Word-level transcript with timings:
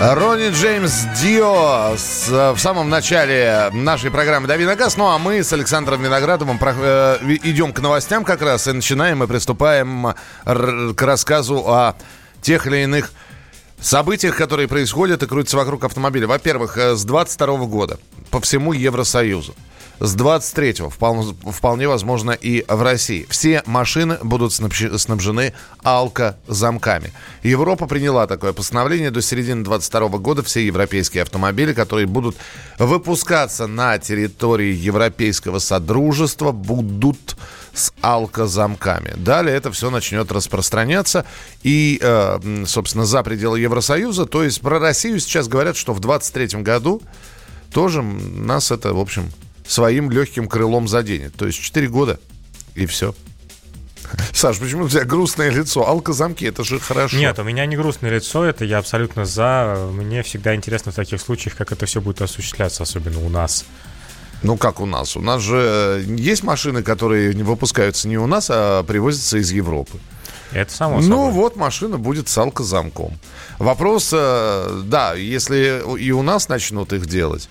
Ронни 0.00 0.50
Джеймс 0.50 1.04
Дио 1.20 1.94
с, 1.96 2.28
в 2.28 2.58
самом 2.58 2.90
начале 2.90 3.70
нашей 3.72 4.10
программы 4.10 4.46
«Дави 4.46 4.66
на 4.66 4.76
газ». 4.76 4.96
Ну, 4.96 5.06
а 5.06 5.18
мы 5.18 5.42
с 5.42 5.52
Александром 5.52 6.02
Виноградовым 6.02 6.58
про, 6.58 6.74
э, 6.76 7.18
идем 7.42 7.72
к 7.72 7.80
новостям 7.80 8.24
как 8.24 8.42
раз 8.42 8.66
и 8.66 8.72
начинаем 8.72 9.22
и 9.22 9.26
приступаем 9.26 10.14
к 10.44 11.02
рассказу 11.02 11.64
о 11.66 11.94
тех 12.42 12.66
или 12.66 12.78
иных 12.78 13.12
событиях, 13.80 14.36
которые 14.36 14.68
происходят 14.68 15.22
и 15.22 15.26
крутятся 15.26 15.56
вокруг 15.56 15.84
автомобиля. 15.84 16.26
Во-первых, 16.26 16.76
э, 16.76 16.96
с 16.96 17.04
22 17.04 17.66
года 17.66 17.98
по 18.30 18.40
всему 18.40 18.72
Евросоюзу 18.72 19.54
с 20.00 20.16
23-го, 20.16 20.90
вполне, 20.90 21.34
вполне 21.46 21.88
возможно, 21.88 22.32
и 22.32 22.64
в 22.68 22.82
России. 22.82 23.26
Все 23.28 23.62
машины 23.66 24.18
будут 24.22 24.52
снабжены 24.52 25.54
алкозамками. 25.82 27.12
Европа 27.42 27.86
приняла 27.86 28.26
такое 28.26 28.52
постановление. 28.52 29.10
До 29.10 29.22
середины 29.22 29.64
22 29.64 30.08
года 30.18 30.42
все 30.42 30.66
европейские 30.66 31.22
автомобили, 31.22 31.72
которые 31.72 32.06
будут 32.06 32.36
выпускаться 32.78 33.66
на 33.66 33.98
территории 33.98 34.74
Европейского 34.74 35.58
Содружества, 35.58 36.52
будут 36.52 37.36
с 37.72 37.92
алкозамками. 38.00 39.12
Далее 39.16 39.56
это 39.56 39.72
все 39.72 39.90
начнет 39.90 40.30
распространяться 40.30 41.24
и, 41.62 41.98
э, 42.00 42.64
собственно, 42.66 43.04
за 43.04 43.22
пределы 43.22 43.60
Евросоюза. 43.60 44.26
То 44.26 44.44
есть 44.44 44.60
про 44.60 44.78
Россию 44.78 45.18
сейчас 45.18 45.48
говорят, 45.48 45.76
что 45.76 45.92
в 45.92 46.00
23 46.00 46.62
году 46.62 47.02
тоже 47.72 48.02
нас 48.02 48.70
это, 48.70 48.94
в 48.94 49.00
общем, 49.00 49.30
своим 49.66 50.10
легким 50.10 50.48
крылом 50.48 50.88
заденет. 50.88 51.34
То 51.34 51.46
есть 51.46 51.60
4 51.60 51.88
года 51.88 52.20
и 52.74 52.86
все. 52.86 53.14
Саш, 54.32 54.58
почему 54.58 54.84
у 54.84 54.88
тебя 54.88 55.04
грустное 55.04 55.50
лицо? 55.50 55.86
Алкозамки, 55.86 56.44
это 56.44 56.64
же 56.64 56.78
хорошо. 56.78 57.16
Нет, 57.16 57.38
у 57.38 57.42
меня 57.42 57.66
не 57.66 57.76
грустное 57.76 58.10
лицо, 58.10 58.44
это 58.44 58.64
я 58.64 58.78
абсолютно 58.78 59.24
за. 59.24 59.88
Мне 59.92 60.22
всегда 60.22 60.54
интересно 60.54 60.92
в 60.92 60.94
таких 60.94 61.20
случаях, 61.20 61.56
как 61.56 61.72
это 61.72 61.86
все 61.86 62.00
будет 62.00 62.22
осуществляться, 62.22 62.82
особенно 62.82 63.20
у 63.20 63.28
нас. 63.28 63.64
Ну, 64.42 64.58
как 64.58 64.80
у 64.80 64.86
нас? 64.86 65.16
У 65.16 65.20
нас 65.20 65.40
же 65.40 66.04
есть 66.06 66.42
машины, 66.42 66.82
которые 66.82 67.34
не 67.34 67.42
выпускаются 67.42 68.08
не 68.08 68.18
у 68.18 68.26
нас, 68.26 68.48
а 68.50 68.82
привозятся 68.82 69.38
из 69.38 69.50
Европы. 69.50 69.98
Это 70.52 70.72
само 70.72 70.96
ну 70.96 71.02
собой. 71.02 71.16
Ну, 71.16 71.30
вот 71.30 71.56
машина 71.56 71.98
будет 71.98 72.28
с 72.28 72.36
алкозамком. 72.36 73.18
Вопрос, 73.58 74.10
э, 74.12 74.82
да, 74.84 75.14
если 75.14 75.82
и 75.98 76.10
у 76.12 76.22
нас 76.22 76.48
начнут 76.48 76.92
их 76.92 77.06
делать, 77.06 77.48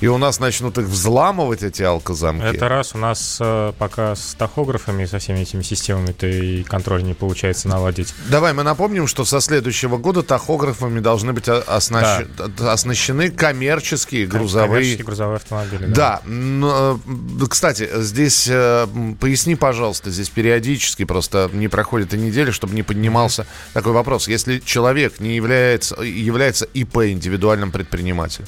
и 0.00 0.06
у 0.06 0.18
нас 0.18 0.40
начнут 0.40 0.78
их 0.78 0.86
взламывать, 0.86 1.62
эти 1.62 1.82
алкозамки. 1.82 2.44
Это 2.44 2.68
раз. 2.68 2.94
У 2.94 2.98
нас 2.98 3.38
э, 3.40 3.72
пока 3.78 4.14
с 4.14 4.34
тахографами, 4.34 5.04
со 5.06 5.18
всеми 5.18 5.40
этими 5.40 5.62
системами-то 5.62 6.26
и 6.26 6.62
контроль 6.62 7.02
не 7.02 7.14
получается 7.14 7.68
наладить. 7.68 8.14
Давай 8.28 8.52
мы 8.52 8.62
напомним, 8.62 9.06
что 9.06 9.24
со 9.24 9.40
следующего 9.40 9.96
года 9.96 10.22
тахографами 10.22 11.00
должны 11.00 11.32
быть 11.32 11.48
оснащ... 11.48 12.26
да. 12.36 12.72
оснащены 12.72 13.30
коммерческие 13.30 14.26
грузовые... 14.26 14.68
Коммерческие 14.68 15.04
грузовые 15.04 15.36
автомобили, 15.36 15.86
да. 15.86 15.94
Да. 15.94 16.20
Но, 16.26 17.00
э, 17.06 17.46
кстати, 17.48 17.88
здесь 17.96 18.46
э, 18.48 18.86
поясни, 19.20 19.56
пожалуйста, 19.56 20.10
здесь 20.10 20.28
периодически 20.28 21.04
просто 21.04 21.50
не 21.52 21.68
проходит 21.68 22.14
и 22.14 22.18
недели, 22.18 22.50
чтобы 22.50 22.74
не 22.74 22.82
поднимался 22.82 23.42
mm-hmm. 23.42 23.72
такой 23.74 23.92
вопрос. 23.92 24.28
Если 24.28 24.58
человек 24.58 25.20
не 25.20 25.36
является, 25.36 25.96
является 26.02 26.66
ИП, 26.66 26.98
индивидуальным 26.98 27.72
предпринимателем, 27.72 28.46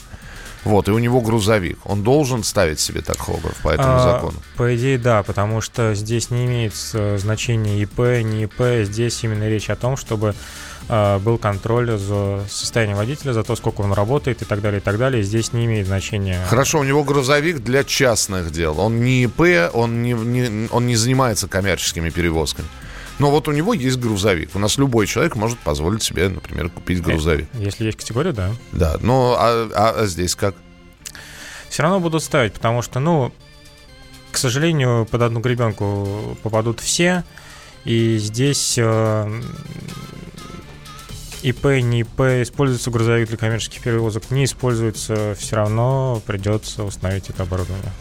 вот, 0.64 0.88
и 0.88 0.90
у 0.90 0.98
него 0.98 1.20
грузовик. 1.20 1.78
Он 1.84 2.02
должен 2.02 2.42
ставить 2.42 2.80
себе 2.80 3.00
тахограф 3.00 3.56
по 3.62 3.68
этому 3.68 3.94
а, 3.94 4.12
закону? 4.12 4.38
По 4.56 4.74
идее, 4.74 4.98
да, 4.98 5.22
потому 5.22 5.60
что 5.60 5.94
здесь 5.94 6.30
не 6.30 6.46
имеет 6.46 6.74
значения 6.74 7.80
ИП, 7.82 7.98
не 8.22 8.44
ИП. 8.44 8.86
Здесь 8.86 9.22
именно 9.24 9.48
речь 9.48 9.70
о 9.70 9.76
том, 9.76 9.96
чтобы 9.96 10.34
э, 10.88 11.18
был 11.18 11.38
контроль 11.38 11.96
за 11.96 12.44
состоянием 12.48 12.96
водителя, 12.96 13.32
за 13.32 13.44
то, 13.44 13.56
сколько 13.56 13.82
он 13.82 13.92
работает 13.92 14.42
и 14.42 14.44
так 14.44 14.60
далее, 14.60 14.80
и 14.80 14.82
так 14.82 14.98
далее. 14.98 15.22
Здесь 15.22 15.52
не 15.52 15.64
имеет 15.66 15.86
значения. 15.86 16.44
Хорошо, 16.48 16.80
у 16.80 16.84
него 16.84 17.04
грузовик 17.04 17.60
для 17.60 17.84
частных 17.84 18.50
дел. 18.50 18.80
Он 18.80 19.00
не 19.00 19.24
ИП, 19.24 19.72
он 19.72 20.02
не, 20.02 20.12
не, 20.12 20.68
он 20.70 20.86
не 20.86 20.96
занимается 20.96 21.48
коммерческими 21.48 22.10
перевозками. 22.10 22.68
Но 23.18 23.30
вот 23.30 23.48
у 23.48 23.52
него 23.52 23.74
есть 23.74 23.98
грузовик. 23.98 24.50
У 24.54 24.58
нас 24.58 24.78
любой 24.78 25.06
человек 25.06 25.34
может 25.34 25.58
позволить 25.58 26.02
себе, 26.02 26.28
например, 26.28 26.70
купить 26.70 27.02
грузовик. 27.02 27.48
Если 27.54 27.86
есть 27.86 27.98
категория, 27.98 28.32
да. 28.32 28.52
Да, 28.72 28.96
но 29.00 29.36
а, 29.38 29.68
а, 29.74 30.00
а 30.02 30.06
здесь 30.06 30.34
как? 30.34 30.54
Все 31.68 31.82
равно 31.82 32.00
будут 32.00 32.22
ставить, 32.22 32.52
потому 32.54 32.80
что, 32.82 33.00
ну, 33.00 33.32
к 34.30 34.38
сожалению, 34.38 35.06
под 35.06 35.22
одну 35.22 35.40
гребенку 35.40 36.36
попадут 36.42 36.80
все. 36.80 37.24
И 37.84 38.18
здесь 38.18 38.76
э, 38.78 39.42
ИП, 41.42 41.64
не 41.82 42.00
ИП, 42.00 42.20
используется 42.42 42.90
грузовик 42.90 43.28
для 43.28 43.36
коммерческих 43.36 43.82
перевозок, 43.82 44.30
не 44.30 44.44
используется, 44.44 45.36
все 45.38 45.56
равно 45.56 46.22
придется 46.26 46.84
установить 46.84 47.30
это 47.30 47.44
оборудование. 47.44 47.92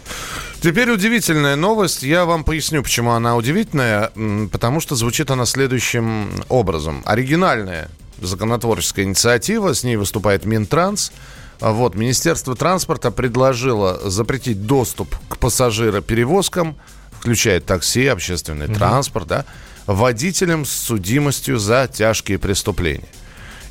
Теперь 0.62 0.90
удивительная 0.90 1.56
новость. 1.56 2.02
Я 2.02 2.25
вам 2.25 2.44
поясню, 2.44 2.81
почему 2.81 3.12
она 3.12 3.36
удивительная. 3.36 4.12
Потому 4.52 4.80
что 4.80 4.96
звучит 4.96 5.30
она 5.30 5.46
следующим 5.46 6.30
образом. 6.50 7.03
Оригинальная 7.06 7.90
законотворческая 8.20 9.06
инициатива, 9.06 9.74
с 9.74 9.84
ней 9.84 9.96
выступает 9.96 10.46
Минтранс. 10.46 11.12
Вот, 11.59 11.96
Министерство 11.96 12.56
транспорта 12.56 13.12
предложило 13.12 14.09
запретить 14.09 14.66
доступ 14.66 15.16
к 15.28 15.38
пассажироперевозкам, 15.38 16.75
включая 17.12 17.59
такси, 17.62 18.06
общественный 18.08 18.68
угу. 18.68 18.75
транспорт, 18.75 19.28
да, 19.28 19.46
водителям 19.88 20.66
с 20.66 20.72
судимостью 20.72 21.58
за 21.58 21.90
тяжкие 21.92 22.38
преступления. 22.38 23.08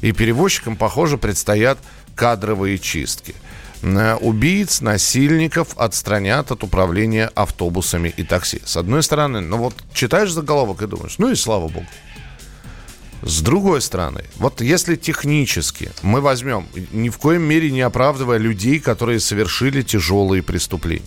И 0.06 0.12
перевозчикам, 0.12 0.76
похоже, 0.76 1.18
предстоят 1.18 1.78
кадровые 2.14 2.78
чистки. 2.78 3.34
Э, 3.82 4.14
убийц, 4.14 4.80
насильников 4.80 5.76
отстранят 5.76 6.52
от 6.52 6.62
управления 6.62 7.28
автобусами 7.34 8.14
и 8.16 8.22
такси. 8.22 8.62
С 8.64 8.76
одной 8.76 9.02
стороны, 9.02 9.40
ну 9.40 9.56
вот 9.56 9.74
читаешь 9.92 10.30
заголовок 10.30 10.82
и 10.82 10.86
думаешь, 10.86 11.18
ну 11.18 11.28
и 11.28 11.34
слава 11.34 11.66
богу. 11.66 11.86
С 13.22 13.40
другой 13.40 13.80
стороны, 13.80 14.22
вот 14.36 14.60
если 14.60 14.94
технически 14.94 15.90
мы 16.02 16.20
возьмем, 16.20 16.68
ни 16.92 17.08
в 17.08 17.18
коем 17.18 17.42
мере 17.42 17.72
не 17.72 17.80
оправдывая 17.80 18.38
людей, 18.38 18.78
которые 18.78 19.18
совершили 19.18 19.82
тяжелые 19.82 20.44
преступления. 20.44 21.02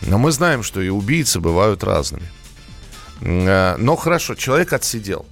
Но 0.00 0.16
мы 0.16 0.32
знаем, 0.32 0.62
что 0.62 0.80
и 0.80 0.88
убийцы 0.88 1.40
бывают 1.40 1.84
разными. 1.84 2.26
Э, 3.20 3.76
но 3.76 3.96
хорошо, 3.96 4.34
человек 4.34 4.72
отсидел. 4.72 5.26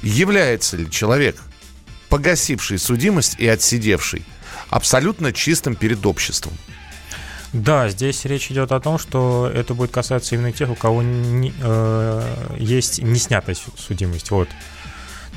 Является 0.00 0.76
ли 0.76 0.88
человек, 0.88 1.42
погасивший 2.08 2.78
судимость 2.78 3.36
и 3.38 3.46
отсидевший, 3.46 4.24
абсолютно 4.70 5.32
чистым 5.32 5.74
перед 5.74 6.04
обществом. 6.06 6.52
Да, 7.52 7.88
здесь 7.88 8.24
речь 8.24 8.50
идет 8.50 8.72
о 8.72 8.80
том, 8.80 8.98
что 8.98 9.50
это 9.52 9.72
будет 9.74 9.90
касаться 9.90 10.34
именно 10.34 10.52
тех, 10.52 10.68
у 10.68 10.74
кого 10.74 11.02
не, 11.02 11.54
э, 11.60 12.54
есть 12.58 13.02
не 13.02 13.18
снятая 13.18 13.56
судимость. 13.76 14.30
Вот. 14.30 14.48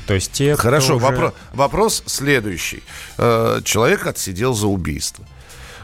То 0.06 0.14
есть 0.14 0.32
те, 0.32 0.54
Хорошо, 0.56 0.96
уже... 0.96 1.04
вопрос, 1.04 1.32
вопрос 1.54 2.02
следующий. 2.06 2.82
Э, 3.16 3.60
человек 3.64 4.06
отсидел 4.06 4.52
за 4.52 4.66
убийство 4.66 5.24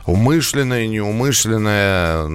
умышленное, 0.08 0.87
неумышленное, 0.87 2.26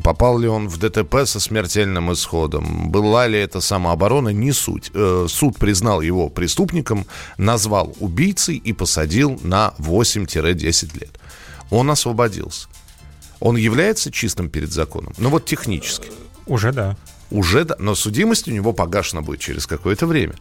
попал 0.00 0.38
ли 0.38 0.48
он 0.48 0.68
в 0.68 0.78
ДТП 0.78 1.24
со 1.24 1.38
смертельным 1.38 2.12
исходом, 2.12 2.90
была 2.90 3.28
ли 3.28 3.38
это 3.38 3.60
самооборона, 3.60 4.30
не 4.30 4.50
суть. 4.52 4.90
Э, 4.92 5.26
суд 5.28 5.56
признал 5.58 6.00
его 6.00 6.28
преступником, 6.28 7.06
назвал 7.38 7.94
убийцей 8.00 8.56
и 8.56 8.72
посадил 8.72 9.38
на 9.44 9.74
8-10 9.78 11.00
лет. 11.00 11.20
Он 11.70 11.88
освободился. 11.88 12.66
Он 13.38 13.56
является 13.56 14.10
чистым 14.10 14.50
перед 14.50 14.72
законом? 14.72 15.14
Ну 15.18 15.30
вот 15.30 15.44
технически. 15.44 16.08
Уже 16.46 16.72
да. 16.72 16.96
Уже 17.30 17.64
да, 17.64 17.76
но 17.78 17.94
судимость 17.94 18.48
у 18.48 18.50
него 18.50 18.72
погашена 18.72 19.22
будет 19.22 19.38
через 19.38 19.68
какое-то 19.68 20.06
время. 20.06 20.34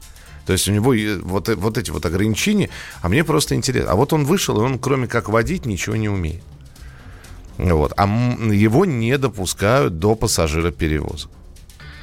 То 0.52 0.56
есть 0.56 0.68
у 0.68 0.74
него 0.74 0.94
вот, 1.24 1.48
э, 1.48 1.56
вот 1.56 1.78
эти 1.78 1.92
вот 1.92 2.06
ограничения, 2.06 2.70
а 3.02 3.08
мне 3.08 3.24
просто 3.24 3.56
интересно. 3.56 3.94
А 3.94 3.96
вот 3.96 4.12
он 4.12 4.26
вышел, 4.26 4.60
и 4.60 4.66
он 4.66 4.80
кроме 4.80 5.08
как 5.08 5.30
водить 5.30 5.66
ничего 5.66 5.96
не 5.96 6.10
умеет. 6.10 6.44
Вот. 7.58 7.94
А 7.96 8.04
его 8.04 8.84
не 8.84 9.18
допускают 9.18 9.98
до 10.00 10.14
пассажира 10.16 10.72
перевозок. 10.72 11.32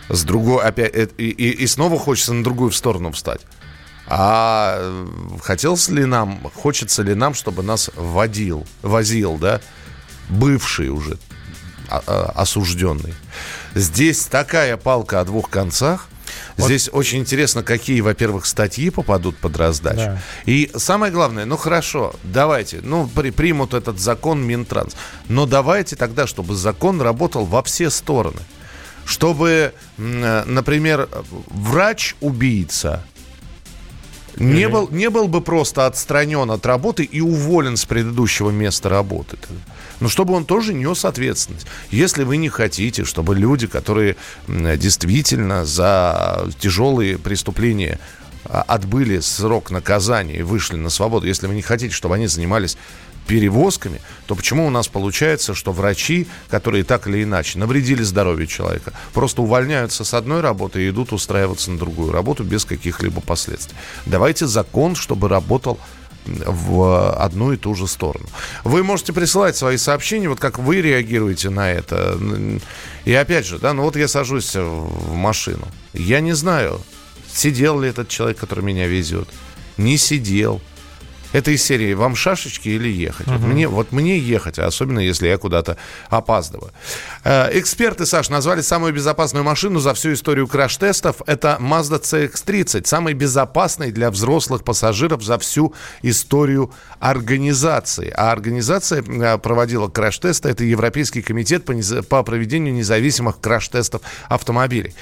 С 0.08 0.24
другой, 0.24 0.62
опять, 0.62 0.94
э, 0.94 1.08
и, 1.18 1.28
и, 1.28 1.50
и 1.50 1.66
снова 1.66 1.98
хочется 1.98 2.32
на 2.32 2.42
другую 2.42 2.70
сторону 2.70 3.12
встать. 3.12 3.42
А 4.06 4.78
э, 4.80 5.06
хотелось 5.42 5.90
ли 5.90 6.06
нам, 6.06 6.40
хочется 6.54 7.02
ли 7.02 7.14
нам, 7.14 7.34
чтобы 7.34 7.62
нас 7.62 7.90
водил, 7.96 8.66
возил, 8.80 9.36
да, 9.36 9.60
бывший 10.30 10.88
уже 10.88 11.18
а, 11.90 12.02
а, 12.06 12.32
осужденный. 12.34 13.12
Здесь 13.74 14.24
такая 14.24 14.78
палка 14.78 15.20
о 15.20 15.26
двух 15.26 15.50
концах. 15.50 16.08
Вот. 16.58 16.66
Здесь 16.66 16.90
очень 16.92 17.20
интересно, 17.20 17.62
какие, 17.62 18.00
во-первых, 18.00 18.44
статьи 18.44 18.90
попадут 18.90 19.36
под 19.38 19.56
раздачу. 19.56 19.96
Да. 19.96 20.22
И 20.44 20.70
самое 20.76 21.12
главное, 21.12 21.44
ну 21.44 21.56
хорошо, 21.56 22.14
давайте, 22.24 22.80
ну 22.82 23.08
при, 23.08 23.30
примут 23.30 23.74
этот 23.74 24.00
закон 24.00 24.44
Минтранс, 24.44 24.96
но 25.28 25.46
давайте 25.46 25.94
тогда, 25.94 26.26
чтобы 26.26 26.54
закон 26.56 27.00
работал 27.00 27.44
во 27.44 27.62
все 27.62 27.90
стороны. 27.90 28.40
Чтобы, 29.04 29.72
например, 29.96 31.08
врач-убийца 31.30 33.04
не, 34.36 34.68
был, 34.68 34.88
не 34.90 35.10
был 35.10 35.28
бы 35.28 35.40
просто 35.40 35.86
отстранен 35.86 36.50
от 36.50 36.64
работы 36.66 37.04
и 37.04 37.20
уволен 37.20 37.76
с 37.76 37.84
предыдущего 37.84 38.50
места 38.50 38.88
работы. 38.88 39.38
Но 40.00 40.08
чтобы 40.08 40.34
он 40.34 40.44
тоже 40.44 40.74
нес 40.74 41.04
ответственность. 41.04 41.66
Если 41.90 42.22
вы 42.22 42.36
не 42.36 42.48
хотите, 42.48 43.04
чтобы 43.04 43.34
люди, 43.34 43.66
которые 43.66 44.16
действительно 44.46 45.64
за 45.64 46.48
тяжелые 46.60 47.18
преступления 47.18 47.98
а, 48.44 48.62
отбыли 48.62 49.20
срок 49.20 49.70
наказания 49.70 50.36
и 50.36 50.42
вышли 50.42 50.76
на 50.76 50.90
свободу, 50.90 51.26
если 51.26 51.46
вы 51.46 51.54
не 51.54 51.62
хотите, 51.62 51.92
чтобы 51.92 52.14
они 52.14 52.28
занимались 52.28 52.76
перевозками, 53.28 54.00
то 54.26 54.34
почему 54.34 54.66
у 54.66 54.70
нас 54.70 54.88
получается, 54.88 55.54
что 55.54 55.70
врачи, 55.70 56.26
которые 56.48 56.82
так 56.82 57.06
или 57.06 57.22
иначе 57.22 57.58
навредили 57.58 58.02
здоровью 58.02 58.46
человека, 58.46 58.92
просто 59.12 59.42
увольняются 59.42 60.02
с 60.02 60.14
одной 60.14 60.40
работы 60.40 60.82
и 60.82 60.88
идут 60.88 61.12
устраиваться 61.12 61.70
на 61.70 61.78
другую 61.78 62.10
работу 62.10 62.42
без 62.42 62.64
каких-либо 62.64 63.20
последствий? 63.20 63.76
Давайте 64.06 64.46
закон, 64.46 64.96
чтобы 64.96 65.28
работал 65.28 65.78
в 66.26 67.12
одну 67.12 67.52
и 67.52 67.56
ту 67.56 67.74
же 67.74 67.86
сторону. 67.86 68.26
Вы 68.64 68.82
можете 68.82 69.12
присылать 69.12 69.56
свои 69.56 69.76
сообщения, 69.76 70.28
вот 70.28 70.40
как 70.40 70.58
вы 70.58 70.80
реагируете 70.80 71.50
на 71.50 71.70
это. 71.70 72.18
И 73.04 73.14
опять 73.14 73.46
же, 73.46 73.58
да, 73.58 73.72
ну 73.72 73.82
вот 73.82 73.96
я 73.96 74.08
сажусь 74.08 74.54
в 74.54 75.14
машину. 75.14 75.68
Я 75.92 76.20
не 76.20 76.32
знаю, 76.32 76.80
сидел 77.32 77.80
ли 77.80 77.88
этот 77.88 78.08
человек, 78.08 78.38
который 78.38 78.64
меня 78.64 78.86
везет. 78.86 79.28
Не 79.76 79.96
сидел. 79.96 80.60
Это 81.32 81.50
из 81.50 81.62
серии 81.62 81.92
«Вам 81.94 82.16
шашечки 82.16 82.68
или 82.68 82.88
ехать?» 82.88 83.26
угу. 83.26 83.36
вот, 83.36 83.46
мне, 83.46 83.68
вот 83.68 83.92
мне 83.92 84.18
ехать, 84.18 84.58
особенно 84.58 85.00
если 85.00 85.28
я 85.28 85.38
куда-то 85.38 85.76
опаздываю. 86.08 86.72
Э, 87.24 87.50
эксперты, 87.58 88.06
Саш, 88.06 88.30
назвали 88.30 88.62
самую 88.62 88.92
безопасную 88.94 89.44
машину 89.44 89.80
за 89.80 89.94
всю 89.94 90.14
историю 90.14 90.46
краш-тестов. 90.46 91.16
Это 91.26 91.58
Mazda 91.60 92.00
CX-30, 92.00 92.86
самый 92.86 93.14
безопасный 93.14 93.92
для 93.92 94.10
взрослых 94.10 94.64
пассажиров 94.64 95.22
за 95.22 95.38
всю 95.38 95.74
историю 96.02 96.72
организации. 96.98 98.12
А 98.16 98.32
организация 98.32 99.02
э, 99.02 99.38
проводила 99.38 99.88
краш-тесты. 99.88 100.48
Это 100.48 100.64
Европейский 100.64 101.22
комитет 101.22 101.64
по, 101.64 101.74
по 102.02 102.22
проведению 102.22 102.74
независимых 102.74 103.40
краш-тестов 103.40 104.02
автомобилей. 104.28 104.94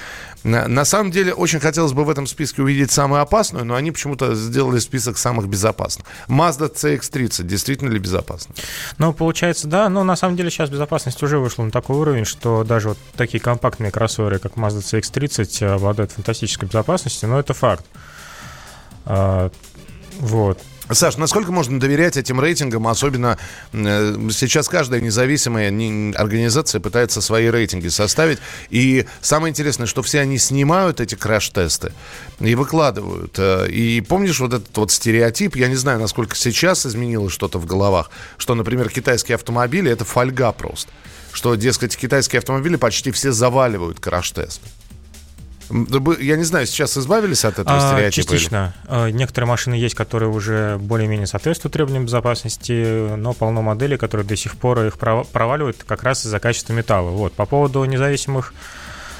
На 0.47 0.85
самом 0.85 1.11
деле, 1.11 1.33
очень 1.33 1.59
хотелось 1.59 1.91
бы 1.91 2.05
в 2.05 2.09
этом 2.09 2.25
списке 2.25 2.61
увидеть 2.61 2.89
самую 2.89 3.21
опасную, 3.21 3.65
но 3.65 3.75
они 3.75 3.91
почему-то 3.91 4.33
сделали 4.33 4.79
список 4.79 5.17
самых 5.17 5.49
безопасных. 5.49 6.07
Mazda 6.29 6.73
CX-30 6.73 7.43
действительно 7.43 7.89
ли 7.89 7.99
безопасна? 7.99 8.55
Ну, 8.97 9.11
получается, 9.11 9.67
да. 9.67 9.89
Но 9.89 10.05
на 10.05 10.15
самом 10.15 10.37
деле 10.37 10.49
сейчас 10.49 10.69
безопасность 10.69 11.21
уже 11.21 11.37
вышла 11.37 11.63
на 11.63 11.71
такой 11.71 11.97
уровень, 11.97 12.23
что 12.23 12.63
даже 12.63 12.89
вот 12.89 12.97
такие 13.17 13.41
компактные 13.41 13.91
кроссоверы, 13.91 14.39
как 14.39 14.53
Mazda 14.53 14.79
CX-30, 14.79 15.65
обладают 15.65 16.13
фантастической 16.13 16.69
безопасностью, 16.69 17.27
но 17.27 17.39
это 17.39 17.53
факт. 17.53 17.85
А, 19.05 19.51
вот. 20.19 20.61
Саш, 20.89 21.17
насколько 21.17 21.51
можно 21.51 21.79
доверять 21.79 22.15
этим 22.15 22.39
рейтингам? 22.39 22.87
Особенно 22.87 23.37
э, 23.73 24.29
сейчас 24.31 24.69
каждая 24.69 25.01
независимая 25.01 25.67
организация 26.15 26.79
пытается 26.79 27.21
свои 27.21 27.47
рейтинги 27.47 27.89
составить. 27.89 28.39
И 28.69 29.05
самое 29.21 29.51
интересное, 29.51 29.85
что 29.85 30.01
все 30.01 30.21
они 30.21 30.37
снимают 30.37 31.01
эти 31.01 31.15
краш-тесты 31.15 31.91
и 32.39 32.55
выкладывают. 32.55 33.35
Э, 33.37 33.67
и 33.69 33.99
помнишь 33.99 34.39
вот 34.39 34.53
этот 34.53 34.75
вот 34.77 34.91
стереотип, 34.91 35.57
я 35.57 35.67
не 35.67 35.75
знаю, 35.75 35.99
насколько 35.99 36.35
сейчас 36.35 36.85
изменилось 36.85 37.33
что-то 37.33 37.59
в 37.59 37.65
головах, 37.65 38.09
что, 38.37 38.55
например, 38.55 38.89
китайские 38.89 39.35
автомобили– 39.35 39.91
это 39.91 40.05
фольга 40.05 40.53
просто. 40.53 40.89
Что, 41.33 41.55
дескать, 41.55 41.97
китайские 41.97 42.39
автомобили 42.39 42.77
почти 42.77 43.11
все 43.11 43.33
заваливают 43.33 43.99
краш-тест. 43.99 44.61
Я 46.19 46.37
не 46.37 46.43
знаю, 46.43 46.65
сейчас 46.65 46.97
избавились 46.97 47.45
от 47.45 47.59
этого 47.59 47.77
а, 47.77 47.93
стереотипа? 47.93 48.27
Частично. 48.29 48.73
Или? 48.83 48.91
А, 48.91 49.09
некоторые 49.09 49.47
машины 49.47 49.75
есть, 49.75 49.95
которые 49.95 50.29
уже 50.29 50.77
более-менее 50.79 51.27
соответствуют 51.27 51.73
требованиям 51.73 52.05
безопасности, 52.05 53.15
но 53.15 53.33
полно 53.33 53.61
моделей, 53.61 53.97
которые 53.97 54.25
до 54.25 54.35
сих 54.35 54.57
пор 54.57 54.85
их 54.85 54.97
проваливают 54.97 55.83
как 55.83 56.03
раз 56.03 56.25
из-за 56.25 56.39
качества 56.39 56.73
металла. 56.73 57.09
Вот. 57.09 57.33
По 57.33 57.45
поводу 57.45 57.83
независимых 57.85 58.53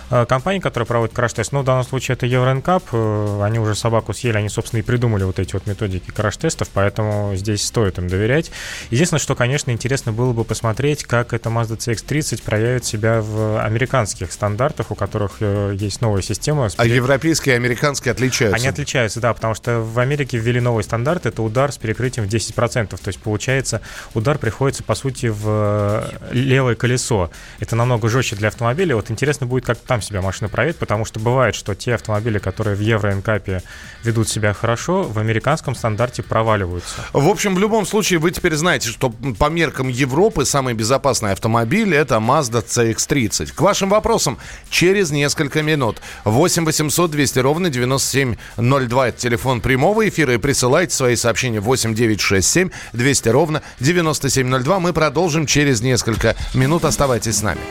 компании, 0.10 0.60
которая 0.60 0.86
проводит 0.86 1.14
краш-тест, 1.16 1.52
ну, 1.52 1.62
в 1.62 1.66
данном 1.66 1.84
случае 1.84 2.14
это 2.14 2.26
Евроинкап, 2.26 2.84
э, 2.92 3.42
они 3.44 3.60
уже 3.60 3.76
собаку 3.76 4.14
съели, 4.14 4.38
они, 4.38 4.50
собственно, 4.50 4.80
и 4.80 4.84
придумали 4.84 5.24
вот 5.24 5.40
эти 5.40 5.54
вот 5.54 5.68
методики 5.68 6.12
краш-тестов, 6.12 6.70
поэтому 6.74 7.36
здесь 7.36 7.66
стоит 7.66 7.98
им 7.98 8.08
доверять. 8.08 8.52
Единственное, 8.90 9.20
что, 9.20 9.36
конечно, 9.36 9.72
интересно 9.72 10.14
было 10.14 10.32
бы 10.32 10.44
посмотреть, 10.44 11.04
как 11.04 11.34
эта 11.34 11.50
Mazda 11.50 11.78
CX-30 11.78 12.44
проявит 12.44 12.86
себя 12.86 13.22
в 13.22 13.62
американских 13.64 14.32
стандартах, 14.32 14.92
у 14.92 14.96
которых 14.96 15.38
э, 15.42 15.76
есть 15.78 16.02
новая 16.02 16.22
система. 16.22 16.70
А 16.78 16.86
европейские 16.86 17.56
и 17.56 17.58
американские 17.58 18.14
отличаются? 18.14 18.56
Они 18.56 18.68
отличаются, 18.68 19.20
да, 19.20 19.34
потому 19.34 19.56
что 19.56 19.82
в 19.82 20.00
Америке 20.00 20.38
ввели 20.38 20.62
новый 20.62 20.84
стандарт, 20.84 21.26
это 21.26 21.42
удар 21.42 21.72
с 21.72 21.78
перекрытием 21.78 22.28
в 22.28 22.30
10%, 22.30 22.88
то 22.88 22.98
есть, 23.08 23.20
получается, 23.20 23.82
удар 24.14 24.38
приходится, 24.38 24.84
по 24.84 24.96
сути, 24.96 25.28
в 25.28 26.08
левое 26.32 26.76
колесо. 26.76 27.30
Это 27.60 27.76
намного 27.76 28.08
жестче 28.10 28.36
для 28.36 28.48
автомобиля. 28.48 28.96
Вот 28.96 29.12
интересно 29.12 29.46
будет, 29.46 29.66
как 29.66 29.78
там 29.78 29.97
сам 29.98 30.02
себя 30.02 30.22
машину 30.22 30.50
проверить, 30.50 30.78
потому 30.78 31.06
что 31.06 31.20
бывает, 31.20 31.56
что 31.56 31.74
те 31.74 31.96
автомобили, 31.96 32.38
которые 32.38 32.76
в 32.76 32.80
Евро-НКАПе 32.80 33.64
ведут 34.04 34.30
себя 34.30 34.54
хорошо, 34.54 35.04
в 35.04 35.18
американском 35.18 35.76
стандарте 35.76 36.22
проваливаются. 36.22 37.06
В 37.14 37.28
общем, 37.28 37.56
в 37.56 37.60
любом 37.60 37.86
случае, 37.86 38.20
вы 38.20 38.32
теперь 38.32 38.56
знаете, 38.56 38.90
что 38.90 39.10
по 39.40 39.50
меркам 39.50 39.88
Европы 39.88 40.46
самый 40.46 40.76
безопасный 40.76 41.32
автомобиль 41.32 41.96
это 41.96 42.16
Mazda 42.16 42.64
CX-30. 42.64 43.54
К 43.56 43.62
вашим 43.62 43.90
вопросам 43.90 44.38
через 44.70 45.10
несколько 45.10 45.64
минут. 45.64 46.00
8 46.26 46.66
800 46.66 47.12
200 47.12 47.40
ровно 47.40 47.70
9702 47.70 49.08
это 49.08 49.18
телефон 49.18 49.62
прямого 49.62 50.08
эфира 50.08 50.34
и 50.36 50.38
присылайте 50.38 50.94
свои 50.94 51.16
сообщения 51.16 51.60
8 51.60 51.96
967 51.96 52.70
200 52.94 53.30
ровно 53.30 53.62
9702. 53.80 54.80
Мы 54.80 54.94
продолжим 54.94 55.48
через 55.48 55.82
несколько 55.82 56.36
минут. 56.54 56.86
Оставайтесь 56.86 57.38
с 57.38 57.42
нами. 57.42 57.62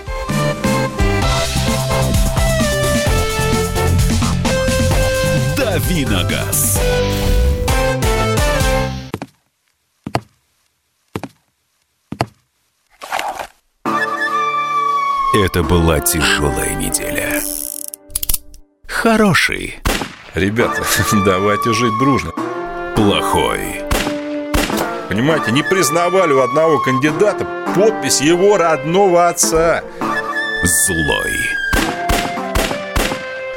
Давиногаз. 5.88 6.80
Это 15.44 15.62
была 15.62 16.00
тяжелая 16.00 16.74
неделя. 16.74 17.40
Хороший. 18.88 19.78
Ребята, 20.34 20.82
давайте 21.24 21.72
жить 21.72 21.96
дружно. 22.00 22.32
Плохой. 22.96 23.82
Понимаете, 25.08 25.52
не 25.52 25.62
признавали 25.62 26.32
у 26.32 26.40
одного 26.40 26.80
кандидата 26.80 27.46
подпись 27.76 28.20
его 28.20 28.56
родного 28.56 29.28
отца. 29.28 29.84
Злой. 30.64 31.65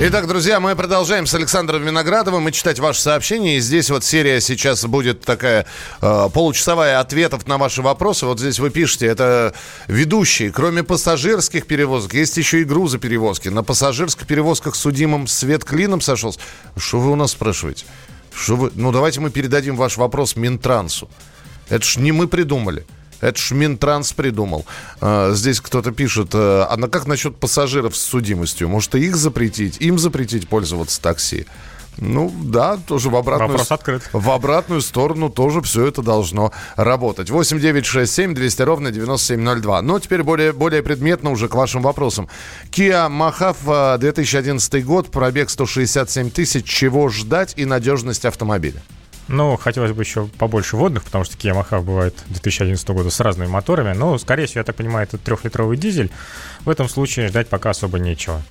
Итак, 0.00 0.26
друзья, 0.26 0.58
мы 0.58 0.74
продолжаем 0.74 1.24
с 1.24 1.34
Александром 1.34 1.84
Виноградовым 1.84 2.48
и 2.48 2.52
читать 2.52 2.80
ваши 2.80 3.00
сообщения. 3.00 3.58
И 3.58 3.60
здесь 3.60 3.90
вот 3.90 4.02
серия 4.02 4.40
сейчас 4.40 4.84
будет 4.84 5.20
такая 5.20 5.66
э, 6.02 6.28
получасовая 6.34 6.98
ответов 6.98 7.46
на 7.46 7.58
ваши 7.58 7.80
вопросы. 7.80 8.26
Вот 8.26 8.40
здесь 8.40 8.58
вы 8.58 8.70
пишете, 8.70 9.06
это 9.06 9.54
ведущие. 9.86 10.50
Кроме 10.50 10.82
пассажирских 10.82 11.68
перевозок, 11.68 12.12
есть 12.14 12.36
еще 12.36 12.62
и 12.62 12.64
грузоперевозки. 12.64 13.50
На 13.50 13.62
пассажирских 13.62 14.26
перевозках 14.26 14.74
судимым 14.74 15.28
свет 15.28 15.64
клином 15.64 16.00
сошелся. 16.00 16.40
Что 16.76 16.98
вы 16.98 17.12
у 17.12 17.16
нас 17.16 17.30
спрашиваете? 17.30 17.86
Что 18.34 18.56
вы... 18.56 18.72
Ну, 18.74 18.90
давайте 18.90 19.20
мы 19.20 19.30
передадим 19.30 19.76
ваш 19.76 19.96
вопрос 19.96 20.34
Минтрансу. 20.34 21.08
Это 21.68 21.84
ж 21.84 21.98
не 21.98 22.10
мы 22.10 22.26
придумали. 22.26 22.84
Это 23.20 23.38
ж 23.38 23.52
Минтранс 23.52 24.12
придумал. 24.12 24.66
А, 25.00 25.32
здесь 25.32 25.60
кто-то 25.60 25.92
пишет, 25.92 26.30
а, 26.34 26.66
а 26.70 26.88
как 26.88 27.06
насчет 27.06 27.36
пассажиров 27.36 27.96
с 27.96 28.02
судимостью? 28.02 28.68
Может, 28.68 28.94
и 28.94 29.00
их 29.00 29.16
запретить? 29.16 29.78
Им 29.80 29.98
запретить 29.98 30.48
пользоваться 30.48 31.00
такси? 31.00 31.46
Ну, 31.96 32.32
да, 32.42 32.76
тоже 32.76 33.08
в 33.08 33.16
обратную, 33.16 33.50
Вопрос 33.52 33.70
открыт. 33.70 34.08
в 34.12 34.30
обратную 34.30 34.80
сторону 34.80 35.30
тоже 35.30 35.60
все 35.62 35.86
это 35.86 36.02
должно 36.02 36.52
работать. 36.76 37.30
8 37.30 37.60
9 37.60 37.86
6 37.86 38.12
7 38.12 38.34
200 38.34 38.62
ровно 38.62 38.90
9702. 38.90 39.82
Но 39.82 39.98
теперь 40.00 40.22
более, 40.22 40.52
более 40.52 40.82
предметно 40.82 41.30
уже 41.30 41.48
к 41.48 41.54
вашим 41.54 41.82
вопросам. 41.82 42.28
Kia 42.70 43.08
Mahav 43.08 43.98
2011 43.98 44.84
год, 44.84 45.10
пробег 45.10 45.50
167 45.50 46.30
тысяч. 46.30 46.64
Чего 46.64 47.08
ждать 47.08 47.54
и 47.56 47.64
надежность 47.64 48.24
автомобиля? 48.24 48.82
Ну, 49.28 49.56
хотелось 49.56 49.92
бы 49.92 50.02
еще 50.02 50.26
побольше 50.26 50.76
водных, 50.76 51.04
потому 51.04 51.24
что 51.24 51.36
Yamaha 51.36 51.82
бывает 51.82 52.14
2011 52.28 52.86
года 52.90 53.10
с 53.10 53.20
разными 53.20 53.48
моторами. 53.48 53.96
Но, 53.96 54.18
скорее 54.18 54.46
всего, 54.46 54.60
я 54.60 54.64
так 54.64 54.76
понимаю, 54.76 55.06
это 55.06 55.16
трехлитровый 55.16 55.78
дизель. 55.78 56.10
В 56.64 56.70
этом 56.70 56.88
случае 56.88 57.28
ждать 57.28 57.48
пока 57.48 57.70
особо 57.70 57.98
нечего. 57.98 58.42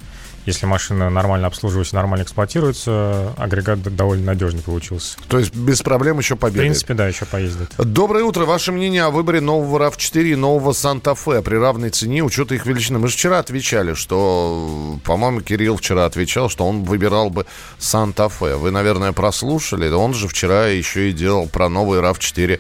Если 0.46 0.66
машина 0.66 1.10
нормально 1.10 1.48
обслуживается, 1.48 1.96
нормально 1.96 2.24
эксплуатируется, 2.24 3.34
агрегат 3.38 3.82
довольно 3.96 4.26
надежный 4.26 4.62
получился. 4.62 5.18
То 5.30 5.40
есть 5.40 5.56
без 5.56 5.82
проблем 5.82 6.20
еще 6.20 6.36
побегает? 6.36 6.56
В 6.56 6.72
принципе, 6.72 6.94
да, 6.96 7.08
еще 7.08 7.26
поездит. 7.26 7.72
Доброе 7.78 8.26
утро. 8.26 8.46
Ваше 8.46 8.72
мнение 8.72 9.04
о 9.04 9.10
выборе 9.10 9.40
нового 9.40 9.80
RAV4 9.80 10.34
и 10.34 10.36
нового 10.36 10.74
Санта-Фе 10.74 11.42
при 11.42 11.56
равной 11.56 11.92
цене, 11.92 12.24
учета 12.24 12.56
их 12.56 12.66
величины? 12.66 13.00
Мы 13.00 13.08
же 13.08 13.14
вчера 13.16 13.40
отвечали, 13.40 13.94
что, 13.94 15.00
по-моему, 15.06 15.42
Кирилл 15.42 15.78
вчера 15.78 16.06
отвечал, 16.06 16.50
что 16.50 16.66
он 16.66 16.84
выбирал 16.84 17.30
бы 17.30 17.46
Санта-Фе. 17.78 18.56
Вы, 18.56 18.72
наверное, 18.72 19.14
прослушали. 19.14 19.90
Он 19.90 20.14
же 20.14 20.28
вчера 20.28 20.68
еще 20.68 21.10
и 21.10 21.14
делал 21.14 21.48
про 21.48 21.70
новый 21.70 22.02
RAV4 22.02 22.60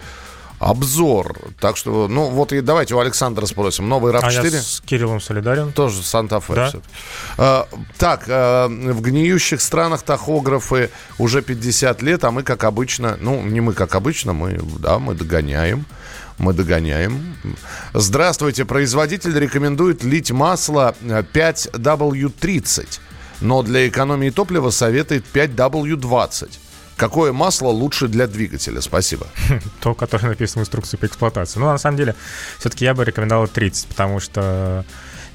обзор. 0.64 1.38
Так 1.60 1.78
что, 1.78 2.08
ну, 2.08 2.30
вот 2.30 2.54
и 2.54 2.62
давайте 2.62 2.96
у 2.96 3.00
Александра 3.00 3.46
спросим. 3.46 3.90
Новый 3.90 4.14
RAV4? 4.14 4.24
А 4.24 4.32
я 4.32 4.62
с 4.62 4.82
Кириллом 4.86 5.20
солидарен. 5.22 5.72
Тоже 5.72 6.02
Санта-Фе. 6.04 6.54
Да? 6.54 6.72
А, 7.38 7.68
так, 7.98 8.26
а, 8.28 8.68
в 8.68 9.02
гниющих 9.02 9.62
странах 9.62 10.04
тахографы 10.04 10.90
уже 11.18 11.42
50 11.42 12.02
лет, 12.02 12.24
а 12.24 12.32
мы, 12.32 12.44
как 12.44 12.64
обычно, 12.64 13.18
ну, 13.20 13.42
не 13.42 13.62
мы, 13.62 13.74
как 13.74 13.96
обычно, 13.96 14.34
мы, 14.34 14.60
да, 14.80 15.00
мы 15.00 15.14
догоняем. 15.16 15.86
Мы 16.40 16.54
догоняем. 16.54 17.36
Здравствуйте. 17.94 18.66
Производитель 18.66 19.38
рекомендует 19.38 20.04
лить 20.04 20.32
масло 20.32 20.96
5W30, 21.04 23.00
но 23.42 23.62
для 23.62 23.88
экономии 23.88 24.32
топлива 24.32 24.72
советует 24.72 25.26
5W20. 25.32 26.50
Какое 26.98 27.34
масло 27.34 27.70
лучше 27.70 28.08
для 28.08 28.28
двигателя? 28.28 28.82
Спасибо. 28.82 29.28
То, 29.82 29.94
которое 29.94 30.30
написано 30.30 30.64
в 30.64 30.66
инструкции 30.66 30.98
по 30.98 31.06
эксплуатации. 31.06 31.60
Ну, 31.60 31.66
на 31.66 31.78
самом 31.78 31.98
деле, 31.98 32.16
все-таки 32.60 32.86
я 32.86 32.94
бы 32.94 33.04
рекомендовал 33.04 33.48
30, 33.48 33.88
потому 33.88 34.20
что 34.20 34.86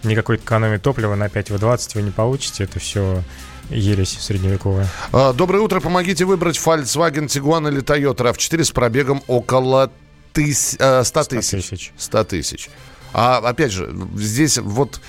никакой 0.03 0.37
экономии 0.37 0.79
топлива 0.79 1.15
на 1.15 1.27
5В20 1.27 1.91
вы 1.95 2.03
не 2.03 2.11
получите. 2.11 2.65
Это 2.65 2.79
все 2.79 3.23
ересь 3.71 4.17
средневековая. 4.21 4.89
А, 5.13 5.33
доброе 5.33 5.61
утро. 5.61 5.81
Помогите 5.81 6.25
выбрать 6.25 6.57
Volkswagen 6.57 7.27
Tiguan 7.27 7.69
или 7.69 7.83
Toyota 7.83 8.33
RAV4 8.33 8.65
с 8.65 8.71
пробегом 8.71 9.23
около 9.27 9.91
тыс... 10.33 10.75
100 10.75 11.03
э, 11.21 11.25
тысяч. 11.25 11.93
100 11.97 12.25
тысяч. 12.25 12.71
А 13.13 13.39
опять 13.39 13.73
же, 13.73 13.95
здесь 14.17 14.59
вот 14.59 15.01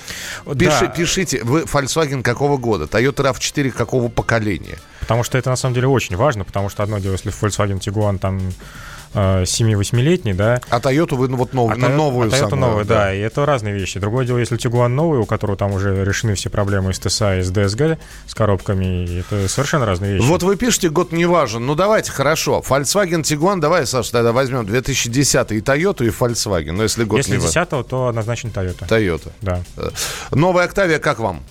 пиши, 0.57 0.81
да. 0.81 0.87
пишите, 0.87 1.43
вы 1.43 1.61
Volkswagen 1.61 2.23
какого 2.23 2.57
года, 2.57 2.85
Toyota 2.85 3.31
RAV4 3.31 3.71
какого 3.71 4.07
поколения? 4.07 4.77
Потому 5.09 5.23
что 5.23 5.39
это 5.39 5.49
на 5.49 5.55
самом 5.55 5.73
деле 5.73 5.87
очень 5.87 6.15
важно, 6.15 6.43
потому 6.43 6.69
что 6.69 6.83
одно 6.83 6.99
дело, 6.99 7.13
если 7.13 7.31
Volkswagen 7.31 7.79
Tiguan 7.79 8.19
там 8.19 8.39
7-8-летний, 9.15 10.35
да. 10.35 10.61
А 10.69 10.77
Toyota 10.77 11.15
вы 11.15 11.27
ну, 11.27 11.37
вот 11.37 11.51
нов, 11.51 11.71
а 11.71 11.73
Toyota, 11.73 11.95
новую 11.95 12.31
а 12.31 12.31
Toyota 12.31 12.53
новую, 12.53 12.85
да. 12.85 12.95
да, 13.05 13.13
и 13.15 13.17
это 13.17 13.43
разные 13.43 13.73
вещи. 13.73 13.99
Другое 13.99 14.23
дело, 14.23 14.37
если 14.37 14.55
Tiguan 14.55 14.89
новый, 14.89 15.17
у 15.17 15.25
которого 15.25 15.57
там 15.57 15.73
уже 15.73 16.05
решены 16.05 16.35
все 16.35 16.51
проблемы 16.51 16.93
с 16.93 16.99
ТСА 16.99 17.39
и 17.39 17.41
с 17.41 17.51
DSG, 17.51 17.97
с 18.27 18.35
коробками, 18.35 19.21
это 19.21 19.49
совершенно 19.49 19.87
разные 19.87 20.13
вещи. 20.13 20.27
Вот 20.27 20.43
вы 20.43 20.55
пишете, 20.57 20.89
год 20.91 21.11
не 21.11 21.25
важен. 21.25 21.65
Ну, 21.65 21.73
давайте, 21.73 22.11
хорошо. 22.11 22.63
Volkswagen 22.63 23.23
Tiguan, 23.23 23.59
давай, 23.59 23.87
Саша, 23.87 24.11
тогда 24.11 24.31
возьмем 24.31 24.63
2010 24.63 25.53
и 25.53 25.59
Toyota, 25.61 26.05
и 26.05 26.09
Volkswagen. 26.09 26.73
Но 26.73 26.83
если 26.83 27.03
год 27.03 27.17
если 27.17 27.31
не 27.31 27.37
важен. 27.37 27.47
Если 27.47 27.77
10 27.77 27.87
то 27.87 28.09
однозначно 28.09 28.49
Toyota. 28.49 28.87
Toyota. 28.87 29.31
Да. 29.41 29.63
Э, 29.75 29.89
новая 30.29 30.67
Octavia 30.67 30.99
как 30.99 31.17
вам? 31.17 31.41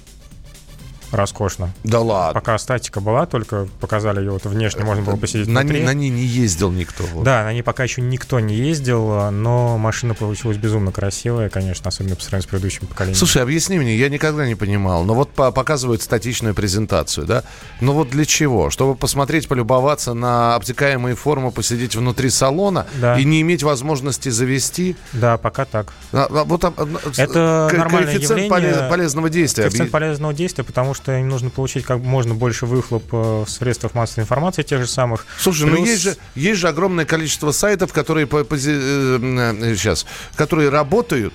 Роскошно. 1.10 1.72
Да 1.84 2.00
ладно. 2.00 2.40
Пока 2.40 2.58
статика 2.58 3.00
была, 3.00 3.26
только 3.26 3.68
показали 3.80 4.20
ее 4.20 4.32
вот 4.32 4.44
внешне, 4.44 4.84
можно 4.84 5.04
было 5.04 5.16
посидеть 5.16 5.48
на, 5.48 5.60
внутри. 5.60 5.82
На 5.82 5.94
ней 5.94 6.10
не 6.10 6.24
ездил 6.24 6.70
никто. 6.70 7.04
Вот. 7.12 7.24
Да, 7.24 7.44
на 7.44 7.52
ней 7.52 7.62
пока 7.62 7.84
еще 7.84 8.00
никто 8.00 8.40
не 8.40 8.54
ездил, 8.54 9.30
но 9.30 9.78
машина 9.78 10.14
получилась 10.14 10.56
безумно 10.56 10.92
красивая, 10.92 11.48
конечно, 11.48 11.88
особенно 11.88 12.16
по 12.16 12.22
сравнению 12.22 12.48
с 12.48 12.50
предыдущим 12.50 12.86
поколением. 12.86 13.18
Слушай, 13.18 13.42
объясни 13.42 13.78
мне, 13.78 13.96
я 13.96 14.08
никогда 14.08 14.46
не 14.46 14.54
понимал, 14.54 15.04
но 15.04 15.14
вот 15.14 15.30
показывают 15.30 16.02
статичную 16.02 16.54
презентацию, 16.54 17.26
да? 17.26 17.44
Но 17.80 17.92
вот 17.92 18.10
для 18.10 18.24
чего? 18.24 18.70
Чтобы 18.70 18.94
посмотреть, 18.94 19.48
полюбоваться 19.48 20.14
на 20.14 20.54
обтекаемые 20.56 21.14
формы, 21.14 21.50
посидеть 21.50 21.96
внутри 21.96 22.30
салона 22.30 22.86
да. 23.00 23.18
и 23.18 23.24
не 23.24 23.40
иметь 23.40 23.62
возможности 23.62 24.28
завести? 24.28 24.96
Да, 25.12 25.38
пока 25.38 25.64
так. 25.64 25.92
А, 26.12 26.26
а, 26.30 26.44
вот, 26.44 26.64
а, 26.64 26.72
Это 27.16 27.70
нормальное 27.72 28.12
коэффициент 28.12 28.52
явление. 28.52 28.88
полезного 28.88 29.30
действия. 29.30 29.64
Коэффициент 29.64 29.90
полезного 29.90 30.34
действия, 30.34 30.64
потому 30.64 30.94
что 30.94 30.97
им 31.06 31.28
нужно 31.28 31.50
получить 31.50 31.84
как 31.84 31.98
можно 31.98 32.34
больше 32.34 32.66
выхлоп 32.66 33.04
э, 33.12 33.44
в 33.46 33.48
средствах 33.48 33.94
массовой 33.94 34.24
информации 34.24 34.62
тех 34.62 34.80
же 34.80 34.86
самых. 34.86 35.26
Слушай, 35.38 35.66
ну 35.66 35.76
Плюс... 35.76 35.80
ну 35.80 35.86
есть 35.86 36.02
же, 36.02 36.16
есть 36.34 36.60
же 36.60 36.68
огромное 36.68 37.04
количество 37.04 37.52
сайтов, 37.52 37.92
которые, 37.92 38.26
по, 38.26 38.44
по, 38.44 38.58
сейчас, 38.58 40.04
э, 40.04 40.36
которые 40.36 40.68
работают 40.70 41.34